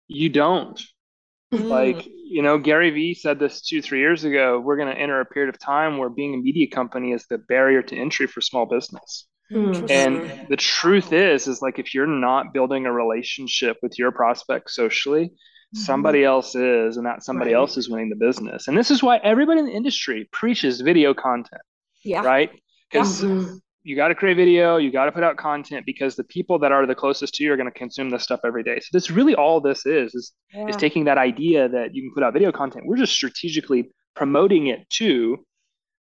You 0.08 0.30
don't. 0.30 0.82
Mm. 1.54 1.70
Like, 1.70 2.06
you 2.06 2.42
know, 2.42 2.58
Gary 2.58 2.90
Vee 2.92 3.14
said 3.14 3.40
this 3.40 3.62
two, 3.62 3.82
three 3.82 4.00
years 4.00 4.24
ago. 4.24 4.60
We're 4.60 4.78
going 4.78 4.94
to 4.94 5.00
enter 5.00 5.20
a 5.20 5.26
period 5.26 5.54
of 5.54 5.60
time 5.60 5.98
where 5.98 6.10
being 6.10 6.34
a 6.34 6.38
media 6.38 6.68
company 6.68 7.12
is 7.12 7.26
the 7.28 7.38
barrier 7.38 7.82
to 7.84 7.96
entry 7.96 8.28
for 8.28 8.42
small 8.42 8.66
business. 8.66 9.28
And 9.54 10.48
the 10.50 10.58
truth 10.58 11.14
is, 11.14 11.48
is 11.48 11.62
like 11.62 11.80
if 11.80 11.94
you're 11.94 12.08
not 12.08 12.54
building 12.54 12.86
a 12.86 12.92
relationship 12.92 13.78
with 13.82 13.98
your 14.00 14.12
prospect 14.12 14.72
socially, 14.72 15.32
somebody 15.74 16.24
else 16.24 16.56
is, 16.56 16.98
and 16.98 17.06
that 17.06 17.24
somebody 17.24 17.52
Right. 17.52 17.58
else 17.58 17.76
is 17.78 17.90
winning 17.90 18.10
the 18.10 18.16
business. 18.16 18.68
And 18.68 18.78
this 18.78 18.90
is 18.92 19.04
why 19.04 19.18
everybody 19.18 19.60
in 19.60 19.66
the 19.66 19.74
industry 19.74 20.28
preaches 20.32 20.82
video 20.82 21.14
content, 21.14 21.62
Yeah. 22.04 22.22
right? 22.22 22.50
Because 22.90 23.22
Mhm. 23.24 23.60
you 23.84 23.96
got 23.96 24.08
to 24.08 24.16
create 24.16 24.38
video, 24.38 24.78
you 24.78 24.90
got 24.92 25.06
to 25.06 25.12
put 25.12 25.24
out 25.24 25.36
content 25.38 25.86
because 25.86 26.16
the 26.16 26.24
people 26.24 26.60
that 26.60 26.72
are 26.72 26.86
the 26.86 26.96
closest 26.96 27.36
to 27.36 27.44
you 27.44 27.52
are 27.52 27.58
going 27.58 27.72
to 27.72 27.78
consume 27.78 28.10
this 28.10 28.24
stuff 28.24 28.40
every 28.46 28.64
day. 28.64 28.80
So 28.80 28.88
this 28.94 29.12
really 29.12 29.36
all 29.36 29.60
this 29.60 29.86
is 29.86 30.16
is 30.16 30.32
Yeah. 30.54 30.68
is 30.70 30.78
taking 30.78 31.06
that 31.06 31.18
idea 31.18 31.68
that 31.70 31.94
you 31.94 32.04
can 32.04 32.12
put 32.14 32.24
out 32.24 32.34
video 32.34 32.52
content. 32.52 32.86
We're 32.88 32.98
just 32.98 33.14
strategically 33.14 33.92
promoting 34.16 34.68
it 34.68 34.90
to 34.92 35.46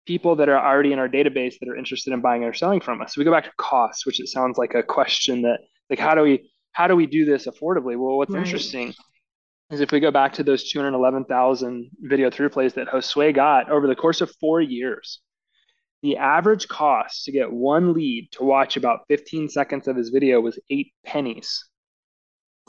people 0.08 0.36
that 0.38 0.50
are 0.50 0.58
already 0.58 0.94
in 0.94 1.00
our 1.00 1.10
database 1.10 1.60
that 1.60 1.70
are 1.70 1.76
interested 1.76 2.14
in 2.14 2.22
buying 2.22 2.44
or 2.44 2.54
selling 2.54 2.80
from 2.80 3.02
us. 3.02 3.14
So 3.14 3.22
we 3.22 3.26
go 3.26 3.32
back 3.32 3.44
to 3.44 3.52
cost, 3.58 4.06
which 4.06 4.20
it 4.20 4.28
sounds 4.28 4.58
like 4.58 4.74
a 4.74 4.82
question 4.82 5.44
that 5.44 5.60
like 5.90 6.00
how 6.00 6.16
do 6.16 6.22
we 6.24 6.50
how 6.72 6.88
do 6.88 6.96
we 6.96 7.06
do 7.06 7.26
this 7.26 7.46
affordably? 7.48 7.98
Well, 7.98 8.18
what's 8.18 8.34
Right. 8.34 8.44
interesting 8.44 8.94
is 9.70 9.82
if 9.82 9.92
we 9.92 10.00
go 10.00 10.12
back 10.12 10.34
to 10.34 10.44
those 10.44 10.70
211,000 10.72 11.90
video 12.02 12.30
through 12.30 12.50
plays 12.50 12.74
that 12.76 12.88
Josue 12.88 13.36
got 13.36 13.70
over 13.70 13.86
the 13.86 13.96
course 13.96 14.22
of 14.22 14.32
four 14.40 14.62
years, 14.62 15.20
the 16.04 16.18
average 16.18 16.68
cost 16.68 17.26
to 17.26 17.32
get 17.32 17.52
one 17.52 17.94
lead 17.94 18.30
to 18.34 18.44
watch 18.44 18.78
about 18.78 19.02
15 19.10 19.50
seconds 19.50 19.88
of 19.88 19.96
his 19.98 20.10
video 20.10 20.40
was 20.40 20.58
eight 20.70 20.94
pennies. 21.06 21.66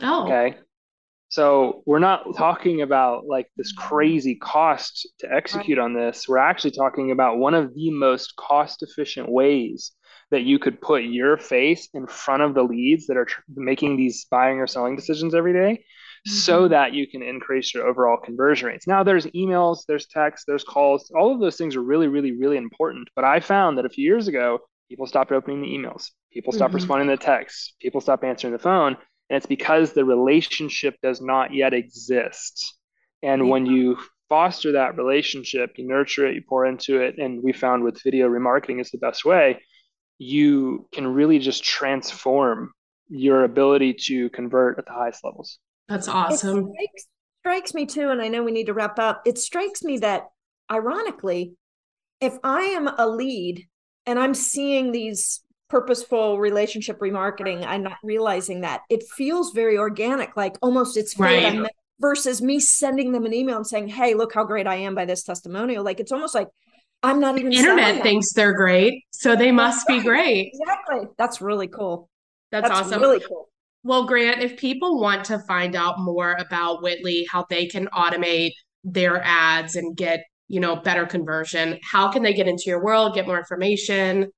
Oh, 0.03 0.25
Okay. 0.25 0.59
So 1.31 1.83
we're 1.85 1.99
not 1.99 2.35
talking 2.37 2.81
about 2.81 3.27
like 3.27 3.49
this 3.57 3.73
crazy 3.73 4.37
cost 4.37 5.07
to 5.21 5.33
execute 5.33 5.79
on 5.79 5.93
this. 5.95 6.27
We're 6.27 6.39
actually 6.39 6.71
talking 6.71 7.11
about 7.11 7.39
one 7.39 7.55
of 7.55 7.75
the 7.75 7.91
most 7.91 8.35
cost 8.37 8.83
efficient 8.83 9.29
ways 9.31 9.93
that 10.31 10.43
you 10.43 10.59
could 10.59 10.81
put 10.81 11.05
your 11.05 11.37
face 11.37 11.89
in 11.95 12.07
front 12.07 12.43
of 12.43 12.55
the 12.55 12.63
leads 12.63 13.07
that 13.07 13.17
are 13.17 13.27
tr- 13.27 13.41
making 13.55 13.97
these 13.97 14.27
buying 14.31 14.59
or 14.59 14.67
selling 14.67 14.97
decisions 14.97 15.35
every 15.35 15.53
day 15.53 15.85
so 16.27 16.67
Mhm. 16.67 16.71
that 16.71 16.93
you 16.95 17.07
can 17.07 17.23
increase 17.23 17.73
your 17.75 17.87
overall 17.87 18.17
conversion 18.19 18.69
rates. 18.69 18.87
Now 18.87 19.03
there's 19.03 19.27
emails, 19.29 19.85
there's 19.87 20.07
texts, 20.07 20.45
there's 20.47 20.65
calls. 20.65 21.11
All 21.15 21.33
of 21.33 21.41
those 21.41 21.57
things 21.57 21.77
are 21.77 21.83
really 21.83 22.09
really 22.09 22.33
really 22.33 22.57
important, 22.57 23.09
but 23.15 23.25
I 23.25 23.41
found 23.41 23.79
that 23.79 23.87
a 23.87 23.91
few 23.91 24.05
years 24.05 24.29
ago 24.29 24.61
people 24.89 25.07
stopped 25.07 25.33
opening 25.33 25.61
the 25.61 25.69
emails. 25.69 26.11
People 26.33 26.53
stopped 26.53 26.73
Mhm. 26.73 26.75
responding 26.75 27.09
to 27.09 27.17
texts. 27.17 27.75
People 27.81 28.01
stopped 28.01 28.25
answering 28.25 28.53
the 28.53 28.59
phone 28.59 28.97
and 29.31 29.37
it's 29.37 29.47
because 29.47 29.93
the 29.93 30.05
relationship 30.05 30.97
does 31.03 31.21
not 31.21 31.53
yet 31.53 31.75
exist. 31.75 32.75
And 33.23 33.49
when 33.51 33.67
you 33.67 33.99
foster 34.29 34.73
that 34.73 34.97
relationship, 34.97 35.73
you 35.77 35.87
nurture 35.89 36.27
it, 36.27 36.35
you 36.35 36.43
pour 36.49 36.67
into 36.67 37.01
it, 37.01 37.19
and 37.19 37.43
we 37.43 37.53
found 37.53 37.83
with 37.83 38.03
video 38.03 38.29
remarketing 38.29 38.81
is 38.81 38.91
the 38.91 38.99
best 38.99 39.25
way, 39.25 39.61
you 40.19 40.89
can 40.93 41.07
really 41.07 41.39
just 41.39 41.65
transform 41.65 42.73
your 43.09 43.45
ability 43.45 43.95
to 43.95 44.29
convert 44.31 44.79
at 44.79 44.87
the 44.87 44.93
highest 44.93 45.25
levels. 45.25 45.59
that's 45.89 46.09
It 46.09 46.15
awesome. 46.15 46.73
strikes, 46.73 47.07
strikes 47.41 47.75
me 47.75 47.87
too, 47.87 48.11
and 48.11 48.21
I 48.21 48.29
know 48.29 48.43
we 48.43 48.53
need 48.53 48.67
to 48.67 48.75
wrap 48.75 48.99
up. 48.99 49.23
It 49.25 49.39
strikes 49.39 49.83
me 49.83 49.99
that, 49.99 50.25
ironically, 50.71 51.55
if 52.21 52.37
I 52.45 52.63
am 52.63 52.89
a 52.89 53.07
lead 53.09 53.67
and 54.05 54.19
I'm 54.19 54.35
seeing 54.35 54.93
these 54.93 55.41
purposeful 55.69 56.39
relationship 56.39 56.99
remarketing, 57.01 57.65
I'm 57.67 57.83
not 57.83 57.99
realizing 58.03 58.63
that 58.63 58.83
it 58.89 59.03
feels 59.17 59.53
very 59.53 59.77
organic, 59.79 60.37
like 60.37 60.57
almost 60.63 60.97
it's 60.97 61.19
Right. 61.19 61.67
Versus 62.01 62.41
me 62.41 62.61
sending 62.61 63.11
them 63.11 63.27
an 63.27 63.35
email 63.35 63.57
and 63.57 63.67
saying, 63.67 63.89
"Hey, 63.89 64.15
look 64.15 64.33
how 64.33 64.45
great 64.45 64.69
I 64.69 64.77
am 64.77 64.95
by 64.95 65.05
this 65.05 65.25
testimonial." 65.25 65.85
Like 65.85 65.99
it's 65.99 66.13
almost 66.13 66.33
like 66.33 66.47
I'm 67.03 67.19
not 67.19 67.37
even 67.39 67.53
Internet 67.53 68.03
thinks 68.03 68.33
they're 68.33 68.53
great, 68.55 69.03
so 69.11 69.35
they 69.35 69.51
must 69.51 69.87
be 69.87 70.01
great. 70.01 70.53
exactly. 70.55 71.09
That's 71.19 71.41
really 71.41 71.67
cool. 71.67 72.09
That's, 72.53 72.69
That's 72.69 72.81
awesome. 72.83 73.01
really 73.01 73.21
cool. 73.21 73.49
Well, 73.85 74.07
Grant, 74.07 74.43
if 74.43 74.57
people 74.57 75.01
want 75.01 75.25
to 75.27 75.39
find 75.41 75.77
out 75.77 75.99
more 76.01 76.37
about 76.39 76.83
Witly, 76.83 77.25
how 77.31 77.47
they 77.49 77.67
can 77.67 77.87
automate 77.89 78.53
their 78.85 79.21
ads 79.25 79.77
and 79.77 79.97
get, 79.97 80.25
you 80.49 80.61
know, 80.61 80.77
better 80.77 81.07
conversion, 81.07 81.79
how 81.83 82.11
can 82.11 82.23
they 82.23 82.33
get 82.33 82.49
into 82.49 82.65
your 82.67 82.83
world, 82.83 83.15
get 83.15 83.27
more 83.27 83.39
information? 83.39 84.31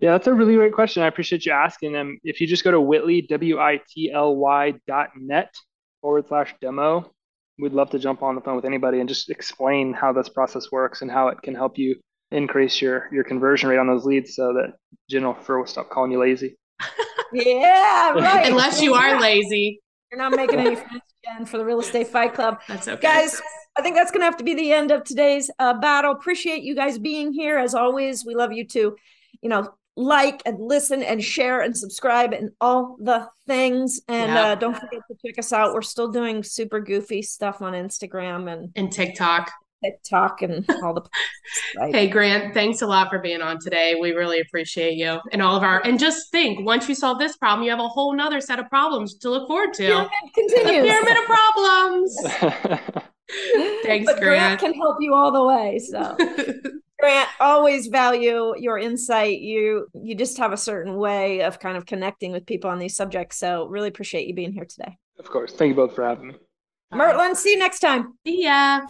Yeah, 0.00 0.12
that's 0.12 0.26
a 0.28 0.32
really 0.34 0.54
great 0.54 0.72
question. 0.72 1.02
I 1.02 1.08
appreciate 1.08 1.44
you 1.44 1.52
asking 1.52 1.92
them. 1.92 2.18
If 2.22 2.40
you 2.40 2.46
just 2.46 2.62
go 2.62 2.70
to 2.70 2.80
Witly, 2.80 3.26
W 3.28 3.58
I 3.58 3.80
T 3.88 4.10
L 4.12 4.36
Y 4.36 4.74
dot 4.86 5.10
net 5.18 5.52
forward 6.00 6.26
slash 6.28 6.54
demo, 6.60 7.10
we'd 7.58 7.72
love 7.72 7.90
to 7.90 7.98
jump 7.98 8.22
on 8.22 8.36
the 8.36 8.40
phone 8.40 8.54
with 8.56 8.64
anybody 8.64 9.00
and 9.00 9.08
just 9.08 9.28
explain 9.28 9.92
how 9.92 10.12
this 10.12 10.28
process 10.28 10.70
works 10.70 11.02
and 11.02 11.10
how 11.10 11.28
it 11.28 11.42
can 11.42 11.54
help 11.54 11.76
you 11.78 11.96
increase 12.30 12.80
your 12.80 13.08
your 13.12 13.24
conversion 13.24 13.68
rate 13.68 13.78
on 13.78 13.86
those 13.88 14.04
leads 14.04 14.36
so 14.36 14.52
that 14.52 14.74
Jennifer 15.10 15.58
will 15.58 15.66
stop 15.66 15.90
calling 15.90 16.12
you 16.12 16.18
lazy. 16.20 16.56
Yeah, 17.32 18.12
right. 18.12 18.46
Unless 18.48 18.80
you 18.80 18.94
are 18.94 19.20
lazy. 19.20 19.82
You're 20.10 20.18
not 20.18 20.32
making 20.32 20.60
any 20.60 20.76
friends, 20.76 21.02
Jen, 21.24 21.44
for 21.44 21.58
the 21.58 21.64
Real 21.64 21.80
Estate 21.80 22.08
Fight 22.08 22.32
Club. 22.32 22.58
That's 22.66 22.88
okay. 22.88 23.00
Guys, 23.02 23.38
I 23.76 23.82
think 23.82 23.96
that's 23.96 24.10
going 24.10 24.22
to 24.22 24.24
have 24.24 24.38
to 24.38 24.44
be 24.44 24.54
the 24.54 24.72
end 24.72 24.90
of 24.90 25.04
today's 25.04 25.50
uh, 25.58 25.74
battle. 25.74 26.12
Appreciate 26.12 26.62
you 26.62 26.74
guys 26.74 26.98
being 26.98 27.34
here. 27.34 27.58
As 27.58 27.74
always, 27.74 28.24
we 28.24 28.34
love 28.34 28.52
you 28.52 28.66
too. 28.66 28.96
you 29.42 29.50
know, 29.50 29.68
like 29.98 30.40
and 30.46 30.58
listen 30.60 31.02
and 31.02 31.22
share 31.22 31.60
and 31.60 31.76
subscribe 31.76 32.32
and 32.32 32.50
all 32.60 32.96
the 33.00 33.28
things. 33.48 34.00
And 34.08 34.32
Yeah. 34.32 34.46
uh, 34.50 34.54
don't 34.54 34.74
forget 34.74 35.00
to 35.10 35.16
check 35.26 35.38
us 35.38 35.52
out. 35.52 35.74
We're 35.74 35.82
still 35.82 36.08
doing 36.08 36.42
super 36.44 36.80
goofy 36.80 37.20
stuff 37.22 37.60
on 37.60 37.72
Instagram 37.72 38.50
and 38.52 38.70
and 38.76 38.92
TikTok. 38.92 39.50
TikTok 39.84 40.42
and 40.42 40.68
all 40.82 40.92
the 40.92 41.02
places, 41.02 41.76
right? 41.78 41.94
Hey, 41.94 42.08
Grant, 42.08 42.52
thanks 42.52 42.82
a 42.82 42.86
lot 42.86 43.08
for 43.10 43.20
being 43.20 43.40
on 43.40 43.58
today. 43.60 43.94
We 44.00 44.10
really 44.10 44.40
appreciate 44.40 44.94
you 44.94 45.20
and 45.30 45.40
all 45.40 45.54
of 45.56 45.62
our, 45.62 45.80
and 45.84 46.00
just 46.00 46.32
think 46.32 46.66
once 46.66 46.88
you 46.88 46.96
solve 46.96 47.20
this 47.20 47.36
problem, 47.36 47.62
you 47.64 47.70
have 47.70 47.78
a 47.78 47.86
whole 47.86 48.12
nother 48.12 48.40
set 48.40 48.58
of 48.58 48.68
problems 48.68 49.14
to 49.18 49.30
look 49.30 49.46
forward 49.46 49.72
to. 49.74 49.82
Pyramid 49.86 50.10
The 50.24 50.30
continues. 50.34 50.90
pyramid 50.90 51.16
of 51.16 51.24
problems. 51.26 52.16
Thanks, 53.84 54.06
but 54.10 54.20
Grant 54.20 54.58
Grant. 54.58 54.60
can 54.60 54.74
help 54.74 54.96
you 55.00 55.14
all 55.14 55.30
the 55.30 55.44
way. 55.44 55.78
So 55.78 56.16
Grant, 57.00 57.28
always 57.38 57.86
value 57.86 58.54
your 58.58 58.76
insight. 58.78 59.38
You 59.38 59.86
you 59.94 60.16
just 60.16 60.36
have 60.38 60.52
a 60.52 60.56
certain 60.56 60.96
way 60.96 61.42
of 61.42 61.60
kind 61.60 61.76
of 61.76 61.86
connecting 61.86 62.32
with 62.32 62.44
people 62.44 62.70
on 62.70 62.78
these 62.80 62.96
subjects. 62.96 63.38
So 63.38 63.66
really 63.66 63.88
appreciate 63.88 64.26
you 64.26 64.34
being 64.34 64.52
here 64.52 64.64
today. 64.64 64.98
of 65.18 65.30
course. 65.30 65.52
Thank 65.52 65.70
you 65.70 65.74
both 65.76 65.94
for 65.94 66.04
having 66.04 66.28
me. 66.28 66.34
Mertlin, 66.92 67.36
see 67.36 67.52
you 67.52 67.58
next 67.58 67.80
time. 67.80 68.14
See 68.26 68.44
ya. 68.44 68.80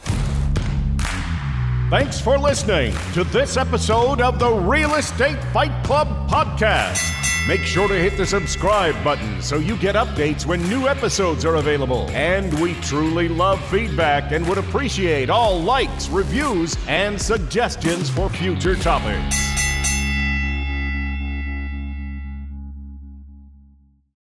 Thanks 1.91 2.21
for 2.21 2.39
listening 2.39 2.95
to 3.15 3.25
this 3.25 3.57
episode 3.57 4.21
of 4.21 4.39
the 4.39 4.51
Real 4.51 4.95
Estate 4.95 5.43
Fight 5.53 5.85
Club 5.85 6.09
podcast. 6.31 7.15
Make 7.49 7.63
sure 7.63 7.89
to 7.89 7.95
hit 7.95 8.19
the 8.19 8.27
subscribe 8.27 9.03
button 9.03 9.41
so 9.41 9.57
you 9.57 9.79
get 9.79 9.95
updates 9.95 10.45
when 10.45 10.63
new 10.69 10.87
episodes 10.87 11.47
are 11.47 11.55
available. 11.55 12.07
And 12.11 12.53
we 12.61 12.75
truly 12.75 13.27
love 13.27 13.59
feedback 13.71 14.33
and 14.33 14.47
would 14.47 14.59
appreciate 14.59 15.31
all 15.31 15.59
likes, 15.59 16.11
reviews, 16.11 16.77
and 16.87 17.19
suggestions 17.19 18.11
for 18.11 18.29
future 18.29 18.77
topics. 18.77 19.35